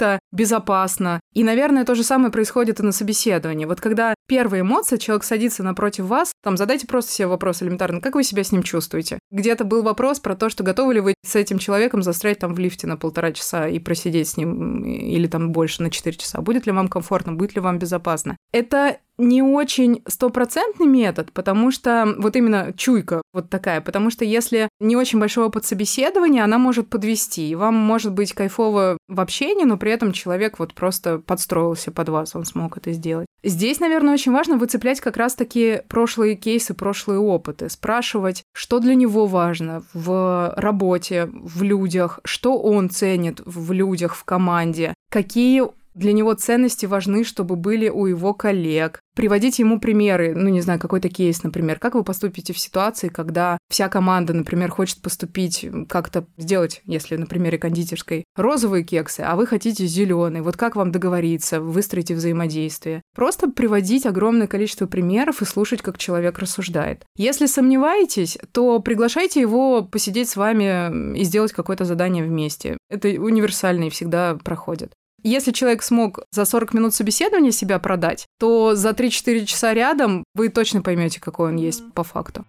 [0.00, 1.20] открыто, безопасно.
[1.32, 3.66] И, наверное, то же самое происходит и на собеседовании.
[3.66, 8.14] Вот когда первые эмоции, человек садится напротив вас, там задайте просто себе вопрос элементарно, как
[8.14, 9.18] вы себя с ним чувствуете?
[9.30, 12.58] Где-то был вопрос про то, что готовы ли вы с этим человеком застрять там в
[12.58, 16.40] лифте на полтора часа и просидеть с ним или там больше на четыре часа.
[16.40, 18.36] Будет ли вам комфортно, будет ли вам безопасно?
[18.52, 24.68] Это не очень стопроцентный метод, потому что вот именно чуйка вот такая, потому что если
[24.80, 29.64] не очень большого опыт собеседования, она может подвести, и вам может быть кайфово в общении,
[29.64, 33.26] но при этом человек вот просто подстроился под вас, он смог это сделать.
[33.42, 39.26] Здесь, наверное, очень важно выцеплять как раз-таки прошлые кейсы, прошлые опыты, спрашивать, что для него
[39.26, 45.62] важно в работе, в людях, что он ценит в людях, в команде, какие
[46.00, 49.00] для него ценности важны, чтобы были у его коллег.
[49.14, 51.78] Приводить ему примеры, ну, не знаю, какой-то кейс, например.
[51.78, 57.26] Как вы поступите в ситуации, когда вся команда, например, хочет поступить, как-то сделать, если на
[57.26, 60.42] примере кондитерской, розовые кексы, а вы хотите зеленые.
[60.42, 63.02] Вот как вам договориться, выстроить взаимодействие?
[63.14, 67.04] Просто приводить огромное количество примеров и слушать, как человек рассуждает.
[67.16, 72.78] Если сомневаетесь, то приглашайте его посидеть с вами и сделать какое-то задание вместе.
[72.88, 74.92] Это универсально и всегда проходит.
[75.22, 80.48] Если человек смог за 40 минут собеседования себя продать, то за 3-4 часа рядом вы
[80.48, 82.44] точно поймете, какой он есть по факту.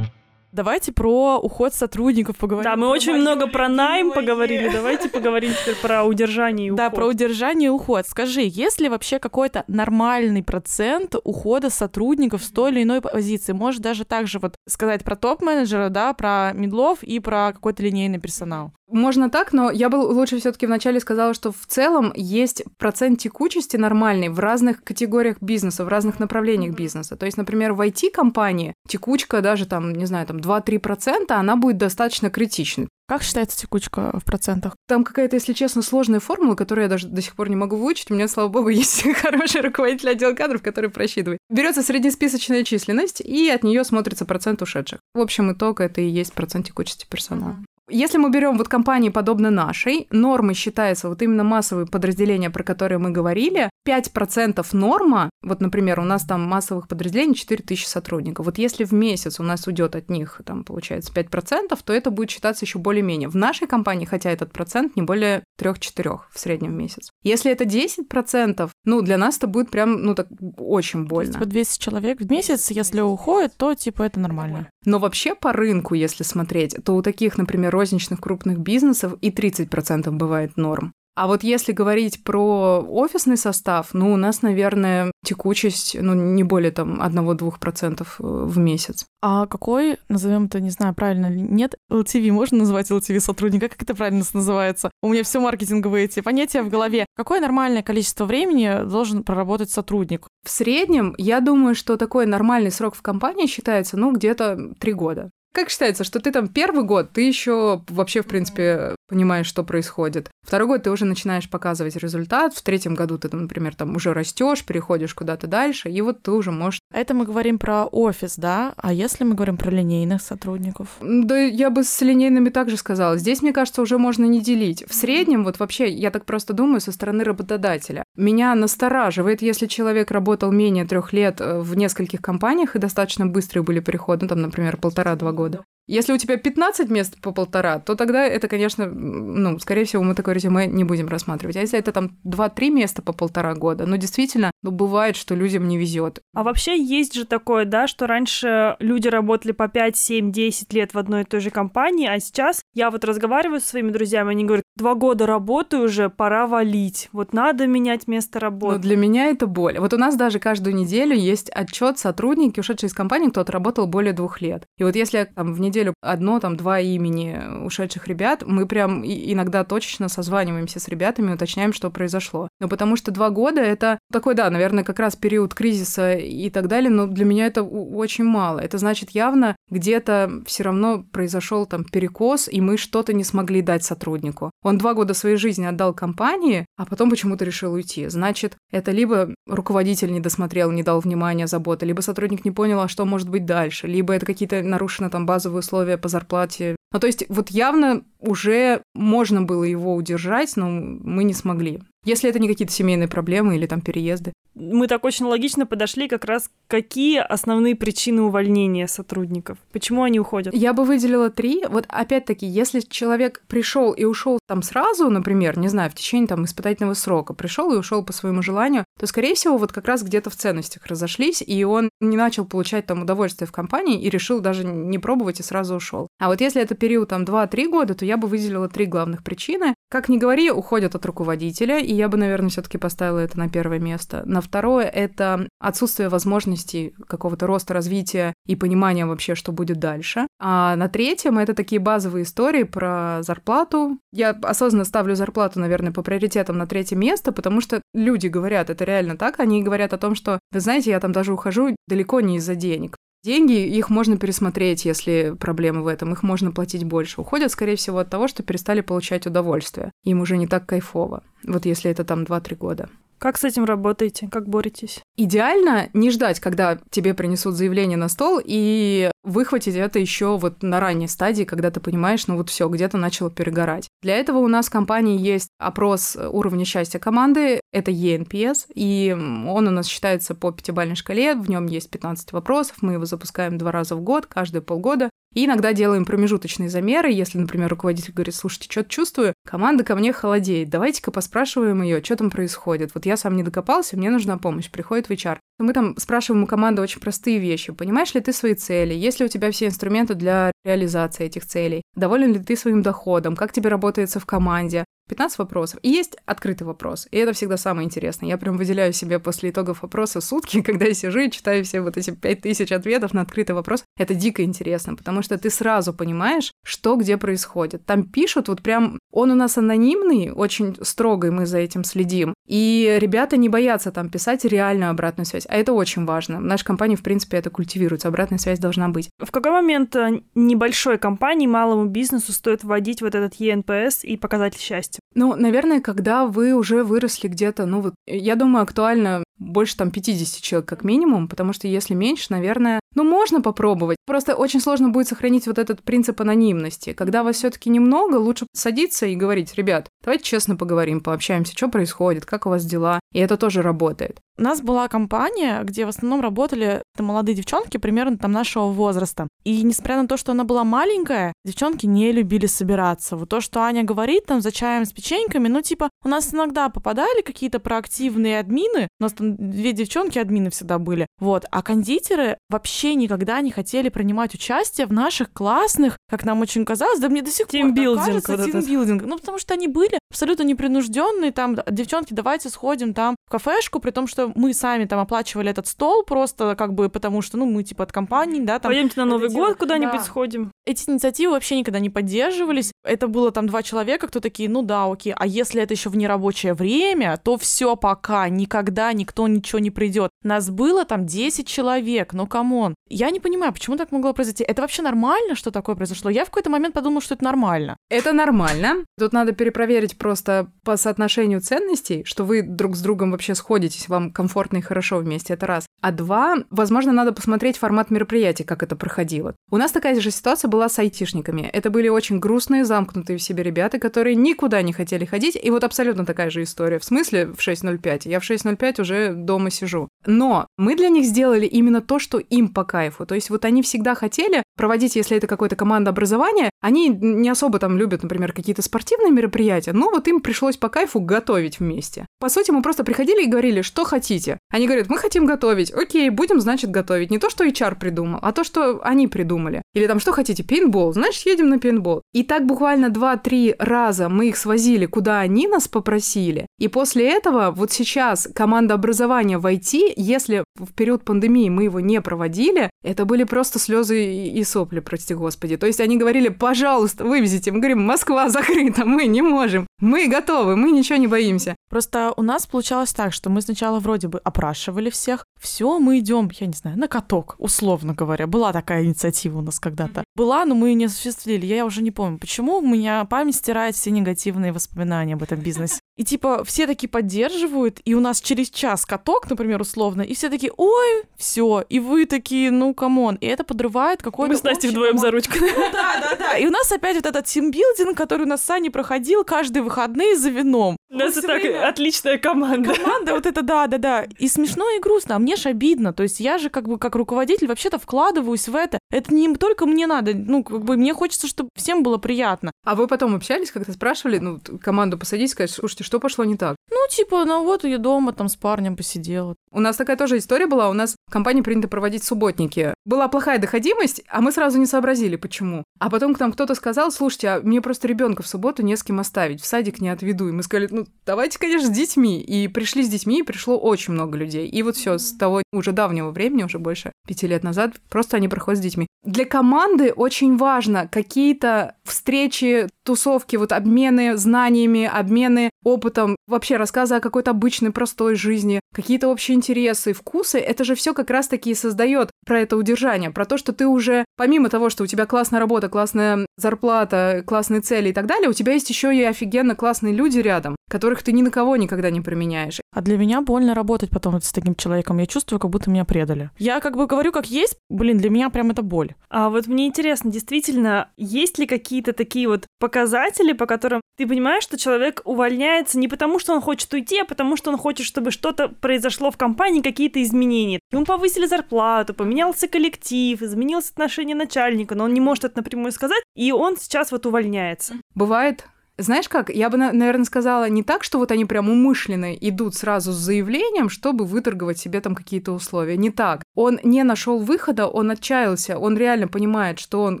[0.54, 2.70] Давайте про уход сотрудников поговорим.
[2.70, 4.68] Да, мы очень много про найм поговорили.
[4.68, 6.78] Давайте поговорим теперь про удержание и уход.
[6.78, 8.06] Да, про удержание и уход.
[8.06, 13.52] Скажи, есть ли вообще какой-то нормальный процент ухода сотрудников с той или иной позиции?
[13.52, 18.70] Может даже также вот сказать про топ-менеджера, да, про медлов и про какой-то линейный персонал?
[18.88, 23.76] Можно так, но я бы лучше все-таки вначале сказала, что в целом есть процент текучести
[23.76, 27.16] нормальный в разных категориях бизнеса, в разных направлениях бизнеса.
[27.16, 32.28] То есть, например, в IT-компании текучка даже там, не знаю, там 2-3%, она будет достаточно
[32.28, 32.88] критичной.
[33.06, 34.76] Как считается текучка в процентах?
[34.86, 38.10] Там какая-то, если честно, сложная формула, которую я даже до сих пор не могу выучить.
[38.10, 41.38] У меня, слава богу, есть хороший руководитель отдела кадров, который просчитывает.
[41.50, 45.00] Берется среднесписочная численность, и от нее смотрится процент ушедших.
[45.14, 47.56] В общем, итог это и есть процент текучести персонала.
[47.90, 52.98] Если мы берем вот компании, подобно нашей, нормой считается вот именно массовые подразделения, про которые
[52.98, 58.46] мы говорили, 5% норма, вот, например, у нас там массовых подразделений 4000 сотрудников.
[58.46, 62.30] Вот если в месяц у нас уйдет от них, там, получается, 5%, то это будет
[62.30, 63.28] считаться еще более-менее.
[63.28, 67.10] В нашей компании, хотя этот процент не более 3-4 в среднем в месяц.
[67.22, 71.34] Если это 10%, ну, для нас это будет прям, ну, так очень больно.
[71.34, 74.70] Типа 200 человек в месяц, если уходит, то, типа, это нормально.
[74.86, 80.10] Но вообще по рынку, если смотреть, то у таких, например, розничных крупных бизнесов и 30%
[80.10, 80.94] бывает норм.
[81.16, 86.72] А вот если говорить про офисный состав, ну, у нас, наверное, текучесть, ну, не более
[86.72, 89.06] там 1-2% э, в месяц.
[89.22, 93.68] А какой, назовем это, не знаю, правильно ли нет, LTV, можно назвать LTV сотрудника?
[93.68, 94.90] Как это правильно называется?
[95.02, 97.06] У меня все маркетинговые эти понятия в голове.
[97.14, 100.26] Какое нормальное количество времени должен проработать сотрудник?
[100.44, 105.30] В среднем, я думаю, что такой нормальный срок в компании считается, ну, где-то три года.
[105.54, 110.28] Как считается, что ты там первый год, ты еще вообще, в принципе, понимаешь, что происходит.
[110.44, 114.64] Второй год ты уже начинаешь показывать результат, в третьем году ты, например, там уже растешь,
[114.64, 116.80] переходишь куда-то дальше, и вот ты уже можешь...
[116.92, 118.74] Это мы говорим про офис, да?
[118.76, 120.88] А если мы говорим про линейных сотрудников?
[121.00, 123.16] Да, я бы с линейными также сказала.
[123.16, 124.84] Здесь, мне кажется, уже можно не делить.
[124.88, 128.02] В среднем, вот вообще, я так просто думаю, со стороны работодателя.
[128.16, 133.62] Меня настораживает, если человек работал менее трех лет э, в нескольких компаниях, и достаточно быстрые
[133.62, 135.64] были переходы, ну, там, например, полтора-два года года.
[135.86, 140.14] Если у тебя 15 мест по полтора, то тогда это, конечно, ну, скорее всего, мы
[140.14, 141.56] такое резюме не будем рассматривать.
[141.56, 145.68] А если это там 2-3 места по полтора года, ну, действительно, ну, бывает, что людям
[145.68, 146.20] не везет.
[146.34, 150.94] А вообще есть же такое, да, что раньше люди работали по 5, 7, 10 лет
[150.94, 154.44] в одной и той же компании, а сейчас я вот разговариваю со своими друзьями, они
[154.44, 158.76] говорят, два года работаю уже, пора валить, вот надо менять место работы.
[158.76, 159.78] Ну, для меня это боль.
[159.78, 164.12] Вот у нас даже каждую неделю есть отчет сотрудники, ушедшие из компании, кто отработал более
[164.12, 164.64] двух лет.
[164.78, 169.64] И вот если там в неделю одно, там, два имени ушедших ребят, мы прям иногда
[169.64, 172.48] точечно созваниваемся с ребятами, уточняем, что произошло.
[172.60, 176.68] Ну, потому что два года— это такой, да, наверное, как раз период кризиса и так
[176.68, 178.60] далее, но для меня это очень мало.
[178.60, 183.84] Это значит, явно где-то все равно произошел там перекос, и мы что-то не смогли дать
[183.84, 184.50] сотруднику.
[184.62, 188.08] Он два года своей жизни отдал компании, а потом почему-то решил уйти.
[188.08, 192.88] Значит, это либо руководитель не досмотрел, не дал внимания, заботы, либо сотрудник не понял, а
[192.88, 196.76] что может быть дальше, либо это какие-то нарушены там базовые условия по зарплате.
[196.92, 201.82] Ну, то есть вот явно уже можно было его удержать, но мы не смогли.
[202.04, 204.32] Если это не какие-то семейные проблемы или там переезды.
[204.54, 210.54] Мы так очень логично подошли как раз, какие основные причины увольнения сотрудников, почему они уходят.
[210.54, 211.64] Я бы выделила три.
[211.68, 216.44] Вот опять-таки, если человек пришел и ушел там сразу, например, не знаю, в течение там
[216.44, 220.30] испытательного срока, пришел и ушел по своему желанию, то, скорее всего, вот как раз где-то
[220.30, 224.64] в ценностях разошлись, и он не начал получать там удовольствие в компании и решил даже
[224.64, 226.08] не пробовать и сразу ушел.
[226.20, 229.74] А вот если это период там 2-3 года, то я бы выделила три главных причины.
[229.90, 233.78] Как ни говори, уходят от руководителя, и я бы, наверное, все-таки поставила это на первое
[233.78, 234.22] место.
[234.26, 240.26] На второе— это отсутствие возможностей какого-то роста, развития и понимания вообще, что будет дальше.
[240.38, 243.98] А на третьем— это такие базовые истории про зарплату.
[244.12, 248.84] Я осознанно ставлю зарплату, наверное, по приоритетам на третье место, потому что люди говорят, это
[248.84, 252.36] реально так, они говорят о том, что, вы знаете, я там даже ухожу далеко не
[252.36, 252.96] из-за денег.
[253.24, 257.22] Деньги, их можно пересмотреть, если проблемы в этом, их можно платить больше.
[257.22, 259.92] Уходят, скорее всего, от того, что перестали получать удовольствие.
[260.04, 261.22] Им уже не так кайфово.
[261.42, 262.90] Вот если это там 2-3 года.
[263.24, 264.28] Как с этим работаете?
[264.30, 265.00] Как боретесь?
[265.16, 270.78] Идеально не ждать, когда тебе принесут заявление на стол, и выхватить это еще вот на
[270.78, 273.88] ранней стадии, когда ты понимаешь, ну вот все, где-то начало перегорать.
[274.02, 279.68] Для этого у нас в компании есть опрос уровня счастья команды, это ENPS, и он
[279.68, 283.72] у нас считается по пятибалльной шкале, в нем есть 15 вопросов, мы его запускаем два
[283.72, 287.10] раза в год, каждые полгода, И иногда делаем промежуточные замеры.
[287.10, 290.70] Если, например, руководитель говорит, слушайте, что-то чувствую, команда ко мне холодеет.
[290.70, 292.92] Давайте-ка поспрашиваем ее, что там происходит.
[292.94, 294.70] Вот я сам не докопался, мне нужна помощь.
[294.70, 295.38] Приходит в HR.
[295.58, 297.72] Мы там спрашиваем у команды очень простые вещи.
[297.72, 298.94] Понимаешь ли ты свои цели?
[298.94, 301.82] Есть ли у тебя все инструменты для реализации этих целей?
[301.94, 303.36] Доволен ли ты своим доходом?
[303.36, 304.84] Как тебе работается в команде?
[305.08, 305.80] 15 вопросов.
[305.82, 307.06] И есть открытый вопрос.
[307.10, 308.28] И это всегда самое интересное.
[308.28, 311.96] Я прям выделяю себе после итогов вопроса сутки, когда я сижу и читаю все вот
[311.96, 313.84] эти 5000 ответов на открытый вопрос.
[313.98, 317.84] Это дико интересно, потому что ты сразу понимаешь, что где происходит.
[317.84, 318.98] Там пишут вот прям...
[319.10, 322.34] Он у нас анонимный, очень строгий, мы за этим следим.
[322.46, 325.46] И ребята не боятся там писать реальную обратную связь.
[325.48, 326.38] А это очень важно.
[326.38, 328.08] В нашей компании, в принципе, это культивируется.
[328.08, 329.10] Обратная связь должна быть.
[329.18, 334.60] В какой момент э, небольшой компании, малому бизнесу стоит вводить вот этот ЕНПС и показатель
[334.60, 334.93] счастья?
[334.94, 335.00] Есть?
[335.14, 340.42] Ну, наверное, когда вы уже выросли где-то, ну вот, я думаю, актуально больше там 50
[340.42, 343.96] человек как минимум, потому что если меньше, наверное, ну можно попробовать.
[344.06, 346.92] Просто очень сложно будет сохранить вот этот принцип анонимности.
[346.92, 351.68] Когда вас все таки немного, лучше садиться и говорить, ребят, давайте честно поговорим, пообщаемся, что
[351.68, 353.00] происходит, как у вас дела.
[353.12, 354.20] И это тоже работает.
[354.36, 359.28] У нас была компания, где в основном работали молодые девчонки примерно там нашего возраста.
[359.44, 363.16] И несмотря на то, что она была маленькая, девчонки не любили собираться.
[363.16, 366.68] Вот то, что Аня говорит там за чаем с печеньками, ну типа у нас иногда
[366.68, 372.38] попадали какие-то проактивные админы, у нас там две девчонки админы всегда были, вот, а кондитеры
[372.50, 377.22] вообще никогда не хотели принимать участие в наших классных, как нам очень казалось, да мне
[377.22, 379.04] до сих пор тимбилдинг, кажется, вот тимбилдинг.
[379.04, 383.90] Ну потому что они были абсолютно непринужденные, там, девчонки, давайте сходим там в кафешку, при
[383.90, 387.62] том, что мы сами там оплачивали этот стол просто как бы потому, что, ну, мы
[387.62, 388.70] типа от компании, да, там...
[388.70, 390.04] Пойдемте на Новый год куда-нибудь да.
[390.04, 390.52] сходим.
[390.66, 392.72] Эти инициативы вообще никогда не поддерживались.
[392.84, 395.14] Это было там два человека, кто такие, ну да, окей.
[395.16, 400.10] А если это еще в нерабочее время, то все пока, никогда никто ничего не придет.
[400.22, 402.73] Нас было там 10 человек, ну come on.
[402.88, 404.44] Я не понимаю, почему так могло произойти.
[404.44, 406.10] Это вообще нормально, что такое произошло?
[406.10, 407.76] Я в какой-то момент подумала, что это нормально.
[407.88, 408.84] Это нормально.
[408.98, 414.12] Тут надо перепроверить просто по соотношению ценностей, что вы друг с другом вообще сходитесь, вам
[414.12, 415.66] комфортно и хорошо вместе, это раз.
[415.80, 419.34] А два, возможно, надо посмотреть формат мероприятия, как это проходило.
[419.50, 421.42] У нас такая же ситуация была с айтишниками.
[421.52, 425.38] Это были очень грустные, замкнутые в себе ребята, которые никуда не хотели ходить.
[425.40, 426.78] И вот абсолютно такая же история.
[426.78, 428.08] В смысле в 6.05.
[428.08, 429.88] Я в 6.05 уже дома сижу.
[430.06, 433.06] Но мы для них сделали именно то, что им по кайфу.
[433.06, 437.58] То есть вот они всегда хотели проводить, если это какое-то команда образования, они не особо
[437.58, 442.06] там любят, например, какие-то спортивные мероприятия, но вот им пришлось по кайфу готовить вместе.
[442.20, 444.38] По сути, мы просто приходили и говорили, что хотите.
[444.50, 445.72] Они говорят, мы хотим готовить.
[445.72, 447.10] Окей, будем, значит, готовить.
[447.10, 449.62] Не то, что HR придумал, а то, что они придумали.
[449.74, 452.02] Или там, что хотите, пейнтбол, значит, едем на пейнтбол.
[452.12, 456.46] И так буквально 2-3 раза мы их свозили, куда они нас попросили.
[456.58, 461.80] И после этого вот сейчас команда образования в IT, если в период пандемии мы его
[461.80, 465.56] не проводили, это были просто слезы и сопли, прости господи.
[465.56, 467.50] То есть они говорили, пожалуйста, вывезите.
[467.50, 469.66] Мы говорим, Москва закрыта, мы не можем.
[469.80, 471.56] Мы готовы, мы ничего не боимся.
[471.68, 476.30] Просто у нас получалось так, что мы сначала вроде бы опрашивали всех, все, мы идем,
[476.38, 478.26] я не знаю, на каток, условно говоря.
[478.26, 480.04] Была такая инициатива у нас когда-то.
[480.14, 481.46] Была, но мы ее не осуществили.
[481.46, 482.58] Я уже не помню, почему.
[482.58, 485.80] У меня память стирает все негативные воспоминания об этом бизнесе.
[485.96, 490.28] И типа все таки поддерживают, и у нас через час каток, например, условно, и все
[490.44, 493.16] такие, ой, все, и вы такие, ну, come on.
[493.16, 494.32] И это подрывает какой-то...
[494.32, 495.38] Мы с Настей вдвоем за ручку.
[495.72, 496.36] Да, да, да.
[496.38, 500.16] И у нас опять вот этот тимбилдинг, который у нас с Саней проходил каждые выходные
[500.16, 500.76] за вином.
[500.94, 502.72] У нас это так отличная команда.
[502.72, 504.06] Команда вот это, да, да, да.
[504.18, 505.92] И смешно, и грустно, а мне ж обидно.
[505.92, 508.78] То есть я же как бы как руководитель вообще-то вкладываюсь в это.
[508.92, 512.52] Это не только мне надо, ну, как бы мне хочется, чтобы всем было приятно.
[512.64, 516.54] А вы потом общались, как-то спрашивали, ну, команду посадить, сказать, слушайте, что пошло не так?
[516.70, 519.34] Ну, типа, ну вот я дома там с парнем посидела.
[519.50, 520.68] У нас такая тоже история была.
[520.70, 522.72] У нас в компании принято проводить субботники.
[522.84, 525.64] Была плохая доходимость, а мы сразу не сообразили, почему.
[525.80, 528.84] А потом к нам кто-то сказал, слушайте, а мне просто ребенка в субботу не с
[528.84, 530.28] кем оставить, в садик не отведу.
[530.28, 532.20] И мы сказали, ну, давайте, конечно, с детьми.
[532.20, 534.48] И пришли с детьми, и пришло очень много людей.
[534.48, 538.28] И вот все с того уже давнего времени, уже больше пяти лет назад, просто они
[538.28, 538.86] проходят с детьми.
[539.04, 547.00] Для команды очень важно какие-то встречи, тусовки, вот обмены знаниями, обмены опытом, вообще рассказы о
[547.00, 550.38] какой-то обычной простой жизни, какие-то общие интересы, вкусы.
[550.38, 554.04] Это же все как раз-таки и создает про это удержание, про то, что ты уже,
[554.16, 558.34] помимо того, что у тебя классная работа, классная зарплата, классные цели и так далее, у
[558.34, 562.00] тебя есть еще и офигенно классные люди рядом, которых ты ни на кого никогда не
[562.00, 562.60] применяешь.
[562.74, 564.98] А для меня больно работать потом с таким человеком.
[564.98, 566.30] Я чувствую, как будто меня предали.
[566.38, 568.94] Я как бы говорю, как есть, блин, для меня прям это боль.
[569.08, 574.42] А вот мне интересно, действительно, есть ли какие-то такие вот показатели, по которым ты понимаешь,
[574.42, 577.86] что человек увольняет увольняется не потому, что он хочет уйти, а потому, что он хочет,
[577.86, 580.60] чтобы что-то произошло в компании, какие-то изменения.
[580.72, 586.02] Ему повысили зарплату, поменялся коллектив, изменилось отношение начальника, но он не может это напрямую сказать,
[586.16, 587.74] и он сейчас вот увольняется.
[587.94, 588.46] Бывает
[588.76, 592.92] знаешь как, я бы, наверное, сказала не так, что вот они прям умышленно идут сразу
[592.92, 595.76] с заявлением, чтобы выторговать себе там какие-то условия.
[595.76, 596.22] Не так.
[596.34, 600.00] Он не нашел выхода, он отчаялся, он реально понимает, что он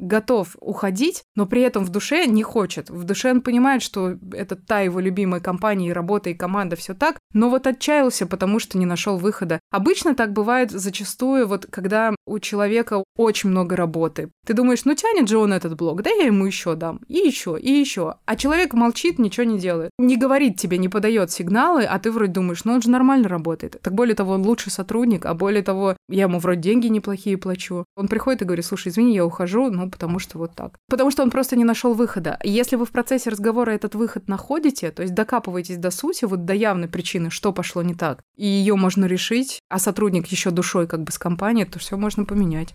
[0.00, 2.88] готов уходить, но при этом в душе не хочет.
[2.88, 6.94] В душе он понимает, что это та его любимая компания, и работа, и команда, все
[6.94, 9.60] так, но вот отчаялся, потому что не нашел выхода.
[9.70, 14.30] Обычно так бывает зачастую, вот когда у человека очень много работы.
[14.46, 17.58] Ты думаешь, ну тянет же он этот блок, да я ему еще дам, и еще,
[17.60, 18.14] и еще.
[18.24, 19.90] А человек человек молчит, ничего не делает.
[19.98, 23.76] Не говорит тебе, не подает сигналы, а ты вроде думаешь, ну он же нормально работает.
[23.82, 27.84] Так более того, он лучший сотрудник, а более того, я ему вроде деньги неплохие плачу.
[27.96, 30.78] Он приходит и говорит, слушай, извини, я ухожу, ну потому что вот так.
[30.88, 32.38] Потому что он просто не нашел выхода.
[32.44, 36.54] Если вы в процессе разговора этот выход находите, то есть докапываетесь до сути, вот до
[36.54, 41.02] явной причины, что пошло не так, и ее можно решить, а сотрудник еще душой как
[41.02, 42.74] бы с компанией, то все можно поменять.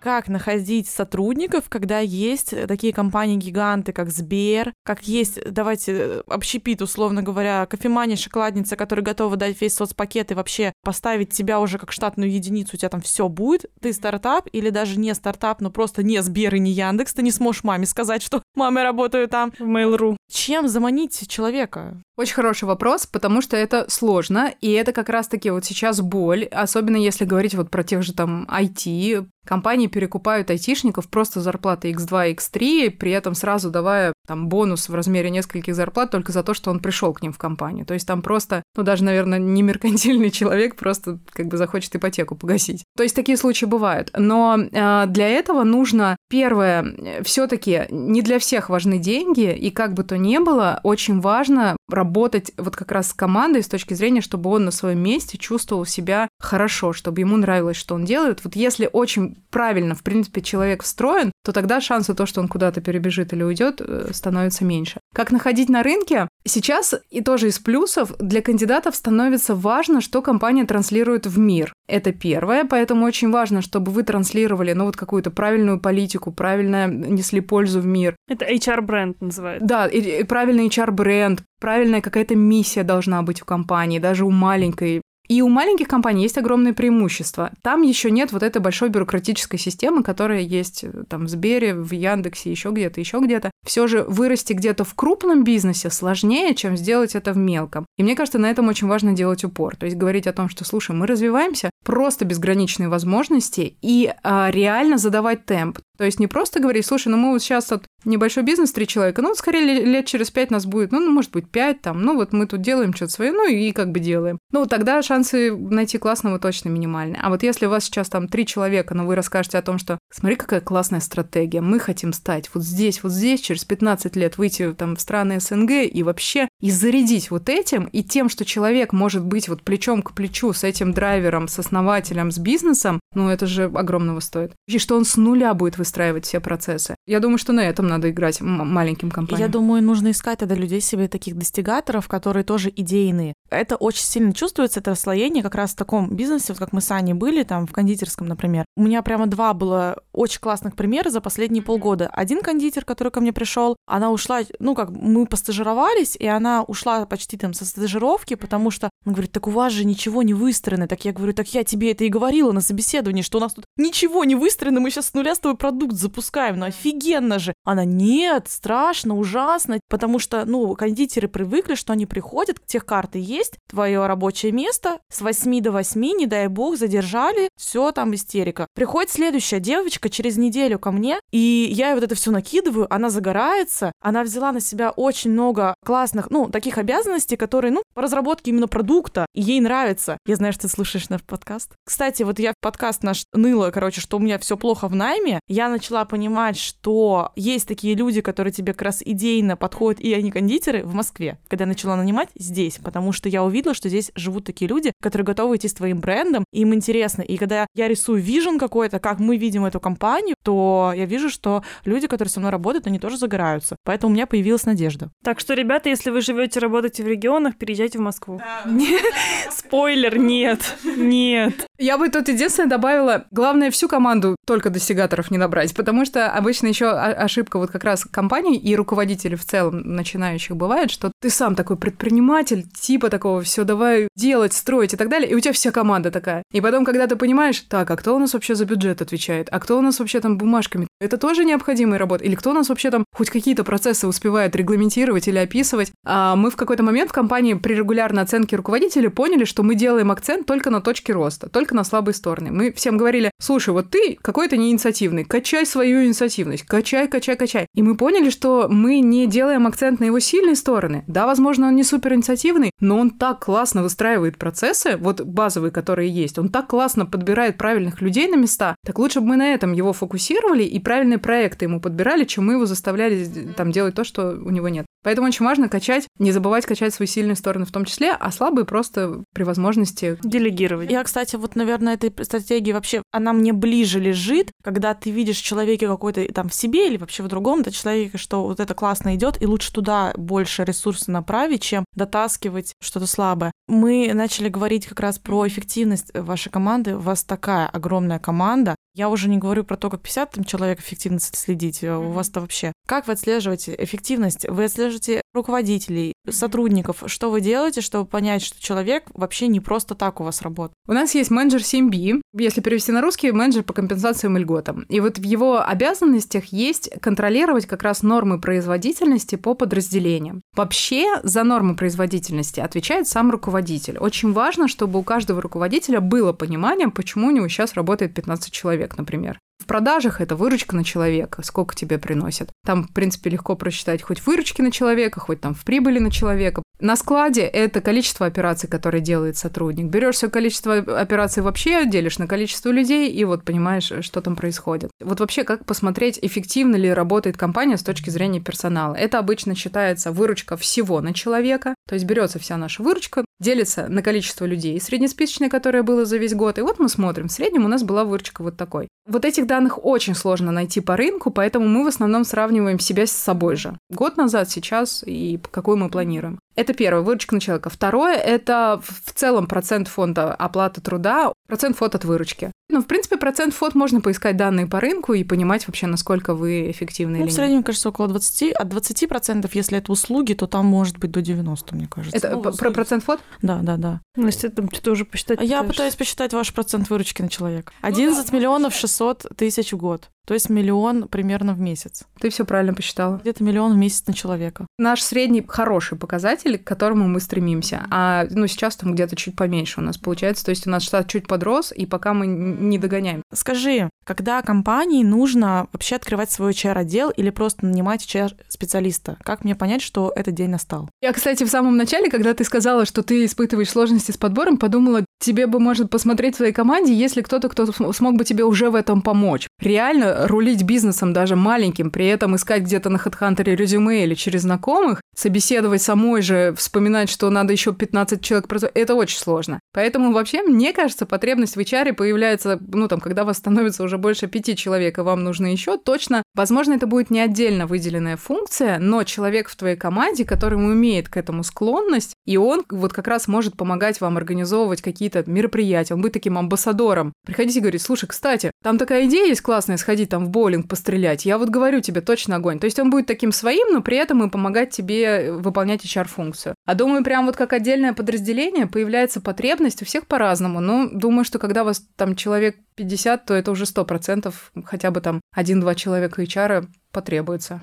[0.00, 7.22] Как находить сотрудников, когда есть такие компании-гиганты, как Сбер, как есть, давайте, э, общепит, условно
[7.22, 12.30] говоря, кофемания, шоколадница, которые готовы дать весь соцпакет и вообще поставить тебя уже как штатную
[12.30, 16.22] единицу, у тебя там все будет, ты стартап или даже не стартап, но просто не
[16.22, 19.52] Сбер и не Яндекс, ты не сможешь маме сказать, что мама работаю там.
[19.58, 20.16] В Mail.ru.
[20.30, 22.00] Чем заманить человека?
[22.18, 26.96] Очень хороший вопрос, потому что это сложно, и это как раз-таки вот сейчас боль, особенно
[26.96, 32.90] если говорить вот про тех же там IT, компании перекупают айтишников просто зарплаты X2, X3,
[32.90, 36.80] при этом сразу давая там бонус в размере нескольких зарплат только за то, что он
[36.80, 37.86] пришел к ним в компанию.
[37.86, 42.34] То есть там просто, ну даже, наверное, не меркантильный человек просто как бы захочет ипотеку
[42.34, 42.84] погасить.
[42.94, 44.10] То есть такие случаи бывают.
[44.14, 50.04] Но э, для этого нужно, первое, все-таки не для всех важны деньги, и как бы
[50.04, 52.07] то ни было, очень важно работать
[52.56, 56.28] вот как раз с командой с точки зрения, чтобы он на своем месте чувствовал себя
[56.38, 58.44] хорошо, чтобы ему нравилось, что он делает.
[58.44, 62.80] Вот если очень правильно, в принципе, человек встроен, то тогда шансы то, что он куда-то
[62.80, 65.00] перебежит или уйдет, э, становятся меньше.
[65.14, 66.28] Как находить на рынке?
[66.44, 71.72] Сейчас и тоже из плюсов для кандидатов становится важно, что компания транслирует в мир.
[71.86, 77.40] Это первое, поэтому очень важно, чтобы вы транслировали, ну, вот какую-то правильную политику, правильно несли
[77.40, 78.16] пользу в мир.
[78.28, 79.66] Это HR-бренд называется.
[79.66, 85.02] Да, и, и правильный HR-бренд, правильная какая-то миссия должна быть у компании, даже у маленькой.
[85.28, 87.52] И у маленьких компаний есть огромное преимущество.
[87.62, 91.92] Там еще нет вот этой большой бюрократической системы, которая есть э, там в Сбере, в
[91.92, 93.50] Яндексе, еще где-то, еще где-то.
[93.66, 97.84] Все же вырасти где-то в крупном бизнесе сложнее, чем сделать это в мелком.
[97.98, 99.76] И мне кажется, на этом очень важно делать упор.
[99.76, 104.98] То есть говорить о том, что, слушай, мы развиваемся, просто безграничные возможности и а, реально
[104.98, 105.78] задавать темп.
[105.96, 109.22] То есть не просто говорить, слушай, ну мы вот сейчас тут небольшой бизнес, три человека,
[109.22, 112.32] ну вот скорее лет через пять нас будет, ну, может быть, пять там, ну вот
[112.32, 114.38] мы тут делаем что-то свое, ну и как бы делаем.
[114.52, 117.20] Ну тогда шансы найти классного точно минимальные.
[117.20, 119.98] А вот если у вас сейчас там три человека, но вы расскажете о том, что
[120.12, 124.72] смотри, какая классная стратегия, мы хотим стать вот здесь, вот здесь, через 15 лет выйти
[124.72, 129.24] там в страны СНГ и вообще и зарядить вот этим, и тем, что человек может
[129.24, 133.64] быть вот плечом к плечу с этим драйвером, с основателем, с бизнесом, ну это же
[133.64, 134.52] огромного стоит.
[134.66, 136.94] И что он с нуля будет выстраивать все процессы.
[137.06, 139.46] Я думаю, что на этом надо играть маленьким компаниям.
[139.46, 143.34] Я думаю, нужно искать тогда людей себе таких достигаторов, которые тоже идейные.
[143.50, 146.90] Это очень сильно чувствуется, это расслоение как раз в таком бизнесе, вот как мы с
[146.90, 148.64] Аней были, там, в кондитерском, например.
[148.76, 152.08] У меня прямо два было очень классных примера за последние полгода.
[152.12, 157.06] Один кондитер, который ко мне пришел, она ушла, ну, как мы постажировались, и она ушла
[157.06, 160.86] почти там со стажировки, потому что, он говорит, так у вас же ничего не выстроено.
[160.86, 163.64] Так я говорю, так я тебе это и говорила на собеседовании, что у нас тут
[163.78, 167.54] ничего не выстроено, мы сейчас с нуля с тобой продукт запускаем, ну офигенно же.
[167.64, 173.54] Она, нет, страшно, ужасно, потому что, ну, кондитеры привыкли, что они приходят, тех карты есть,
[173.66, 178.66] твое рабочее место, с 8 до 8, не дай бог, задержали, все там истерика.
[178.74, 183.92] Приходит следующая девочка через неделю ко мне, и я вот это все накидываю, она загорается,
[184.02, 188.68] она взяла на себя очень много классных, ну, таких обязанностей, которые, ну, по разработке именно
[188.68, 188.97] продукта,
[189.34, 190.18] и ей нравится.
[190.26, 191.72] Я знаю, что ты слушаешь наш подкаст.
[191.84, 195.40] Кстати, вот я в подкаст наш ныла, короче, что у меня все плохо в найме,
[195.48, 200.30] я начала понимать, что есть такие люди, которые тебе как раз идейно подходят, и они
[200.30, 201.38] кондитеры в Москве.
[201.48, 205.24] Когда я начала нанимать здесь, потому что я увидела, что здесь живут такие люди, которые
[205.24, 207.22] готовы идти с твоим брендом, и им интересно.
[207.22, 211.62] И когда я рисую вижен какой-то, как мы видим эту компанию, то я вижу, что
[211.84, 213.76] люди, которые со мной работают, они тоже загораются.
[213.84, 215.10] Поэтому у меня появилась надежда.
[215.22, 218.38] Так что, ребята, если вы живете, работаете в регионах, переезжайте в Москву.
[218.38, 218.70] Да,
[219.50, 221.66] Спойлер, нет, нет.
[221.78, 226.66] Я бы тут единственное добавила, главное всю команду только достигаторов не набрать, потому что обычно
[226.66, 231.54] еще ошибка вот как раз компаний и руководителей в целом начинающих бывает, что ты сам
[231.54, 235.70] такой предприниматель, типа такого, все давай делать, строить и так далее, и у тебя вся
[235.70, 236.42] команда такая.
[236.52, 239.60] И потом, когда ты понимаешь, так, а кто у нас вообще за бюджет отвечает, а
[239.60, 242.90] кто у нас вообще там бумажками, это тоже необходимая работа, или кто у нас вообще
[242.90, 245.92] там хоть какие-то процессы успевает регламентировать или описывать.
[246.04, 250.10] А мы в какой-то момент в компании при регулярной оценке руководителей поняли, что мы делаем
[250.10, 252.50] акцент только на точке роста, только на слабые стороны.
[252.50, 257.66] Мы всем говорили, слушай, вот ты какой-то неинициативный, качай свою инициативность, качай, качай, качай.
[257.74, 261.04] И мы поняли, что мы не делаем акцент на его сильные стороны.
[261.06, 266.10] Да, возможно, он не супер инициативный, но он так классно выстраивает процессы, вот базовые, которые
[266.10, 269.72] есть, он так классно подбирает правильных людей на места, так лучше бы мы на этом
[269.72, 274.30] его фокусировали и правильные проекты ему подбирали, чем мы его заставляли там делать то, что
[274.30, 274.86] у него нет.
[275.08, 278.66] Поэтому очень важно качать, не забывать качать свои сильные стороны в том числе, а слабые
[278.66, 280.90] просто при возможности делегировать.
[280.90, 285.44] Я, кстати, вот, наверное, этой стратегии вообще, она мне ближе лежит, когда ты видишь в
[285.44, 289.14] человеке какой-то там в себе или вообще в другом это человеке, что вот это классно
[289.14, 293.50] идет, и лучше туда больше ресурсов направить, чем дотаскивать что-то слабое.
[293.66, 296.96] Мы начали говорить как раз про эффективность вашей команды.
[296.96, 300.80] У вас такая огромная команда, я уже не говорю про то, как 50 там, человек
[300.80, 301.84] эффективно следить.
[301.84, 302.72] У вас-то вообще...
[302.84, 304.48] Как вы отслеживаете эффективность?
[304.48, 304.97] Вы отслеживаете
[305.34, 307.02] руководителей, сотрудников.
[307.06, 310.74] Что вы делаете, чтобы понять, что человек вообще не просто так у вас работает?
[310.86, 314.82] У нас есть менеджер 7B, если перевести на русский, менеджер по компенсациям и льготам.
[314.88, 320.42] И вот в его обязанностях есть контролировать как раз нормы производительности по подразделениям.
[320.54, 323.98] Вообще за нормы производительности отвечает сам руководитель.
[323.98, 328.68] Очень важно, чтобы у каждого руководителя было понимание, почему у него сейчас работает 15 человек
[328.78, 329.38] человек, например.
[329.58, 332.50] В продажах это выручка на человека, сколько тебе приносят.
[332.64, 336.62] Там, в принципе, легко просчитать хоть выручки на человека, хоть там в прибыли на человека.
[336.80, 339.86] На складе это количество операций, которые делает сотрудник.
[339.86, 344.90] Берешь все количество операций вообще, делишь на количество людей, и вот понимаешь, что там происходит.
[345.00, 348.94] Вот вообще, как посмотреть, эффективно ли работает компания с точки зрения персонала.
[348.94, 354.02] Это обычно считается выручка всего на человека, то есть берется вся наша выручка, делится на
[354.02, 357.68] количество людей среднесписочное, которое было за весь год, и вот мы смотрим, в среднем у
[357.68, 358.88] нас была выручка вот такой.
[359.06, 363.12] Вот этих данных очень сложно найти по рынку, поэтому мы в основном сравниваем себя с
[363.12, 363.78] собой же.
[363.90, 366.38] Год назад, сейчас и какой мы планируем.
[366.58, 367.70] Это первое, выручка на человека.
[367.70, 372.50] Второе, это в целом процент фонда оплаты труда, процент фот от выручки.
[372.68, 376.68] Ну, в принципе, процент фот можно поискать данные по рынку и понимать вообще, насколько вы
[376.68, 378.50] эффективны ну, или в среднем, кажется, около 20.
[378.54, 382.16] От 20 процентов, если это услуги, то там может быть до 90, мне кажется.
[382.16, 383.20] Это ну, про процент фот?
[383.40, 384.00] Да, да, да.
[384.16, 385.38] Ну, если там ты тоже посчитать.
[385.38, 387.72] А я пытаюсь посчитать ваш процент выручки на человека.
[387.82, 390.10] 11 ну, миллионов 600 тысяч в год.
[390.28, 392.04] То есть миллион примерно в месяц.
[392.20, 393.16] Ты все правильно посчитала.
[393.16, 394.66] Где-то миллион в месяц на человека.
[394.78, 397.86] Наш средний хороший показатель, к которому мы стремимся.
[397.90, 400.44] А ну, сейчас там где-то чуть поменьше у нас получается.
[400.44, 403.22] То есть у нас штат чуть подрос, и пока мы не догоняем.
[403.32, 409.16] Скажи, когда компании нужно вообще открывать свой HR-отдел или просто нанимать HR-специалиста?
[409.22, 410.90] Как мне понять, что этот день настал?
[411.00, 415.06] Я, кстати, в самом начале, когда ты сказала, что ты испытываешь сложности с подбором, подумала,
[415.18, 418.74] тебе бы, может, посмотреть в своей команде, если кто-то, кто смог бы тебе уже в
[418.74, 419.48] этом помочь.
[419.60, 425.00] Реально рулить бизнесом даже маленьким, при этом искать где-то на HeadHunter резюме или через знакомых,
[425.16, 429.60] собеседовать самой же, вспоминать, что надо еще 15 человек, это очень сложно.
[429.72, 434.28] Поэтому вообще, мне кажется, потребность в HR появляется, ну там, когда вас становится уже больше
[434.28, 439.02] пяти человек, и вам нужно еще, точно, возможно, это будет не отдельно выделенная функция, но
[439.04, 443.56] человек в твоей команде, который умеет к этому склонность, и он вот как раз может
[443.56, 447.12] помогать вам организовывать какие-то мероприятия, он будет таким амбассадором.
[447.24, 451.24] Приходите и говорить, слушай, кстати, там такая идея есть классная, сходить там в боулинг пострелять,
[451.24, 452.58] я вот говорю тебе, точно огонь.
[452.58, 456.54] То есть он будет таким своим, но при этом и помогать тебе выполнять HR-функцию.
[456.66, 460.60] А думаю, прям вот как отдельное подразделение появляется потребность у всех по-разному.
[460.60, 464.32] Но думаю, что когда у вас там человек 50, то это уже 100%,
[464.64, 467.62] хотя бы там один-два человека HR потребуется.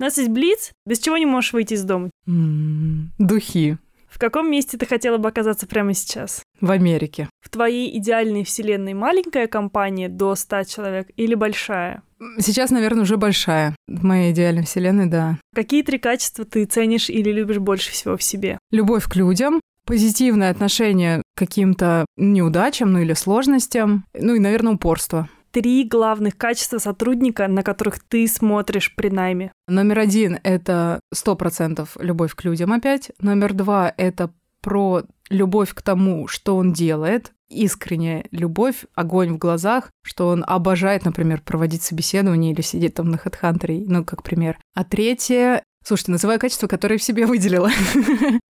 [0.00, 2.08] У нас есть Блиц, без чего не можешь выйти из дома?
[2.26, 3.76] М-м, духи.
[4.08, 6.42] В каком месте ты хотела бы оказаться прямо сейчас?
[6.58, 7.28] В Америке.
[7.42, 12.02] В твоей идеальной вселенной маленькая компания до 100 человек или большая?
[12.38, 13.76] Сейчас, наверное, уже большая.
[13.88, 15.36] В моей идеальной вселенной, да.
[15.54, 18.58] Какие три качества ты ценишь или любишь больше всего в себе?
[18.70, 25.28] Любовь к людям, позитивное отношение к каким-то неудачам, ну или сложностям, ну и, наверное, упорство
[25.50, 29.52] три главных качества сотрудника, на которых ты смотришь при найме?
[29.68, 33.10] Номер один— это сто процентов любовь к людям опять.
[33.20, 39.90] Номер два— это про любовь к тому, что он делает, искренняя любовь, огонь в глазах,
[40.02, 44.58] что он обожает, например, проводить собеседование или сидеть там на HeadHunter, ну, как пример.
[44.74, 47.70] А третье Слушайте, называю качество, которое в себе выделила.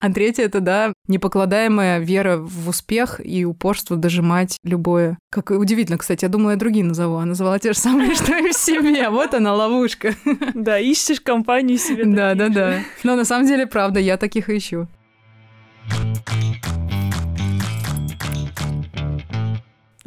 [0.01, 5.17] А третье это, да, непокладаемая вера в успех и упорство дожимать любое.
[5.29, 8.49] Как удивительно, кстати, я думала, я другие назову, а назвала те же самые, что и
[8.49, 9.09] в себе.
[9.09, 10.15] Вот она, ловушка.
[10.53, 12.05] Да, ищешь компанию себе.
[12.05, 12.79] Да, да, да.
[13.03, 14.87] Но на самом деле, правда, я таких ищу.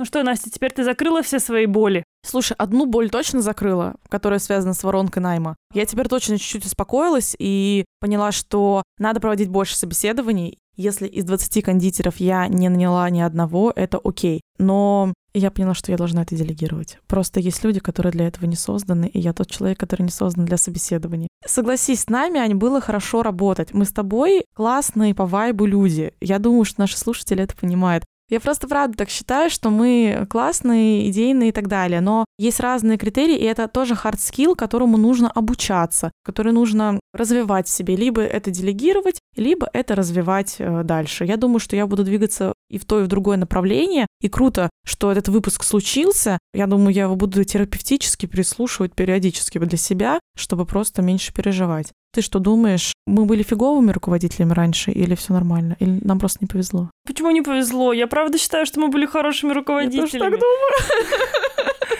[0.02, 2.02] Ну что, Настя, теперь ты закрыла все свои боли?
[2.26, 5.54] Слушай, одну боль точно закрыла, которая связана с воронкой найма.
[5.74, 10.58] Я теперь точно чуть-чуть успокоилась и поняла, что надо проводить больше собеседований.
[10.76, 14.40] Если из 20 кондитеров я не наняла ни одного, это окей.
[14.58, 16.98] Но я поняла, что я должна это делегировать.
[17.06, 20.46] Просто есть люди, которые для этого не созданы, и я тот человек, который не создан
[20.46, 21.28] для собеседований.
[21.46, 23.72] Согласись, с нами, Ань, было хорошо работать.
[23.72, 26.12] Мы с тобой классные по вайбу люди.
[26.20, 28.04] Я думаю, что наши слушатели это понимают.
[28.32, 32.00] Я просто правда так считаю, что мы классные, идейные и так далее.
[32.00, 37.68] Но есть разные критерии, и это тоже hard skill, которому нужно обучаться, который нужно развивать
[37.68, 37.94] в себе.
[37.94, 41.26] Либо это делегировать, либо это развивать э, дальше.
[41.26, 44.06] Я думаю, что я буду двигаться и в то, и в другое направление.
[44.20, 46.38] И круто, что этот выпуск случился.
[46.54, 51.92] Я думаю, я его буду терапевтически прислушивать периодически для себя, чтобы просто меньше переживать.
[52.14, 56.46] Ты что думаешь, мы были фиговыми руководителями раньше, или все нормально, или нам просто не
[56.46, 56.90] повезло?
[57.06, 57.92] Почему не повезло?
[57.92, 60.06] Я правда считаю, что мы были хорошими руководителями.
[60.06, 61.68] Я тоже так думаю.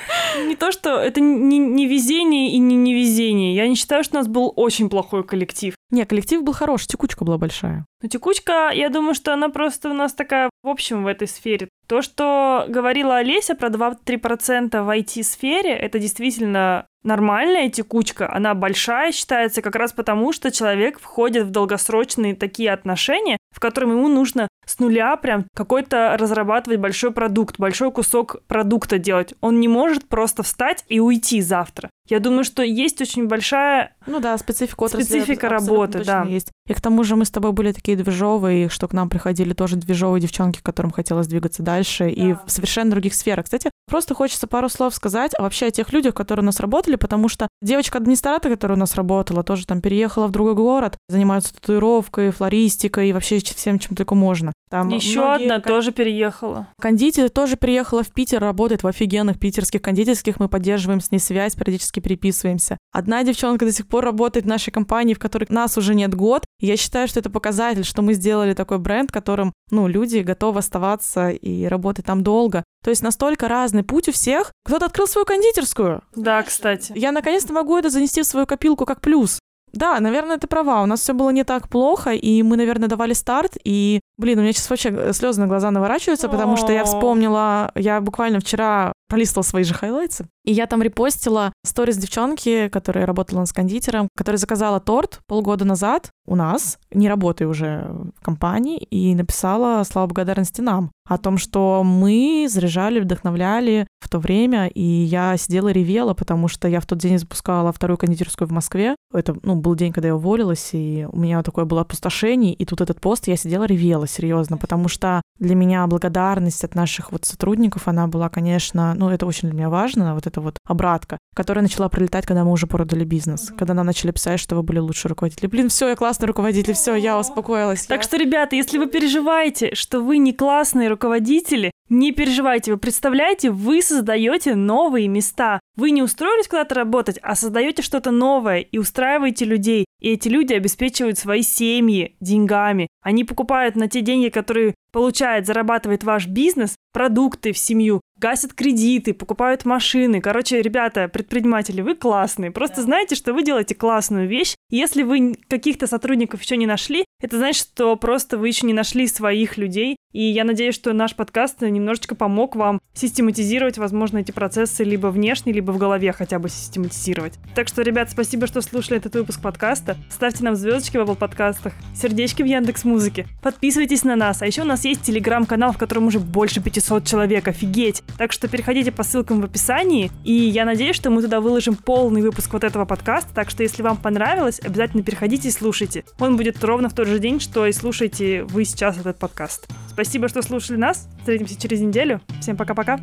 [0.47, 3.55] Не то, что это не, не везение и не невезение.
[3.55, 5.75] Я не считаю, что у нас был очень плохой коллектив.
[5.91, 7.85] Не, коллектив был хороший, текучка была большая.
[8.03, 11.69] Но текучка, я думаю, что она просто у нас такая в общем в этой сфере.
[11.87, 19.63] То, что говорила Олеся про 2-3% в IT-сфере, это действительно нормальная текучка, она большая считается
[19.63, 24.79] как раз потому, что человек входит в долгосрочные такие отношения, в котором ему нужно с
[24.79, 29.35] нуля прям какой-то разрабатывать большой продукт, большой кусок продукта делать.
[29.41, 31.91] Он не может просто встать и уйти завтра.
[32.09, 35.05] Я думаю, что есть очень большая ну да, специфика отрасли.
[35.05, 36.25] Специфика работы, да.
[36.25, 36.51] Есть.
[36.67, 39.77] И к тому же мы с тобой были такие движовые, что к нам приходили тоже
[39.77, 42.11] движовые девчонки, которым хотелось двигаться дальше, да.
[42.11, 43.45] и в совершенно других сферах.
[43.45, 46.97] Кстати, просто хочется пару слов сказать а вообще о тех людях, которые у нас работали,
[46.97, 52.31] потому что девочка-администратор, которая у нас работала, тоже там переехала в другой город, занимается татуировкой,
[52.31, 54.53] флористикой и вообще всем, чем только можно.
[54.71, 55.73] Там Еще одна кон...
[55.73, 56.69] тоже переехала.
[56.81, 61.55] Кондитер тоже приехала в Питер, работает в офигенных питерских кондитерских, мы поддерживаем с ней связь,
[61.55, 62.79] периодически переписываемся.
[62.91, 66.45] Одна девчонка до сих пор работает в нашей компании, в которой нас уже нет год.
[66.59, 70.61] И я считаю, что это показатель, что мы сделали такой бренд, которым, ну, люди готовы
[70.61, 72.65] оставаться и работать там долго.
[72.83, 74.53] То есть настолько разный путь у всех.
[74.65, 76.03] Кто-то открыл свою кондитерскую.
[76.17, 76.93] Да, кстати.
[76.95, 79.39] Я наконец-то могу это занести в свою копилку как плюс.
[79.73, 80.83] Да, наверное, ты права.
[80.83, 83.57] У нас все было не так плохо, и мы, наверное, давали старт.
[83.65, 88.01] И, блин, у меня сейчас вообще слезы на глаза наворачиваются, потому что я вспомнила, я
[88.01, 90.27] буквально вчера пролистывала свои же хайлайтсы.
[90.47, 96.09] И я там репостила сторис девчонки, которая работала нас кондитером, которая заказала торт полгода назад
[96.27, 101.83] у нас, не работая уже в компании, и написала слова благодарности нам о том, что
[101.85, 106.99] мы заряжали, вдохновляли в то время, и я сидела ревела, потому что я в тот
[106.99, 108.95] день запускала вторую кондитерскую в Москве.
[109.13, 112.81] Это, ну, был день, когда я уволилась, и у меня такое было опустошение, и тут
[112.81, 117.89] этот пост, я сидела ревела, серьезно, потому что для меня благодарность от наших вот сотрудников,
[117.89, 121.89] она была, конечно, ну, это очень для меня важно, вот эта вот обратка, которая начала
[121.89, 123.57] пролетать, когда мы уже продали бизнес, mm-hmm.
[123.57, 125.49] когда нам начали писать, что вы были лучшие руководители.
[125.49, 127.87] Блин, все, я классный руководитель, все, я успокоилась.
[127.87, 128.03] Так я...
[128.05, 133.83] что, ребята, если вы переживаете, что вы не классные руководители, не переживайте, вы представляете, вы
[133.83, 135.61] создаете новые места.
[135.77, 139.85] Вы не устроились куда-то работать, а создаете что-то новое и устраиваете людей.
[140.01, 142.89] И эти люди обеспечивают свои семьи деньгами.
[143.03, 149.15] Они покупают на те деньги, которые получает, зарабатывает ваш бизнес, продукты в семью, гасят кредиты,
[149.15, 150.21] покупают машины.
[150.21, 152.53] Короче, ребята, предприниматели, вы классные.
[152.53, 152.83] Просто да.
[152.83, 154.55] знаете, что вы делаете классную вещь.
[154.71, 159.09] Если вы каких-то сотрудников еще не нашли, это значит, что просто вы еще не нашли
[159.09, 159.97] своих людей.
[160.13, 165.53] И я надеюсь, что наш подкаст немножечко помог вам систематизировать, возможно, эти процессы либо внешне,
[165.53, 167.35] либо в голове хотя бы систематизировать.
[167.55, 169.97] Так что, ребят, спасибо, что слушали этот выпуск подкаста.
[170.11, 173.27] Ставьте нам звездочки в Apple подкастах, сердечки в Яндекс Музыке.
[173.43, 174.43] Подписывайтесь на нас.
[174.43, 177.49] А еще у нас есть телеграм-канал, в котором уже больше 500 человек.
[177.49, 178.03] Офигеть!
[178.19, 180.11] Так что переходите по ссылкам в описании.
[180.25, 183.31] И я надеюсь, что мы туда выложим полный выпуск вот этого подкаста.
[183.35, 186.05] Так что, если вам понравилось, обязательно переходите и слушайте.
[186.19, 189.69] Он будет ровно в тот же день, что и слушаете вы сейчас этот подкаст.
[189.89, 191.09] Спасибо, что слушали нас.
[191.19, 192.21] Встретимся через неделю.
[192.41, 193.01] Всем пока-пока.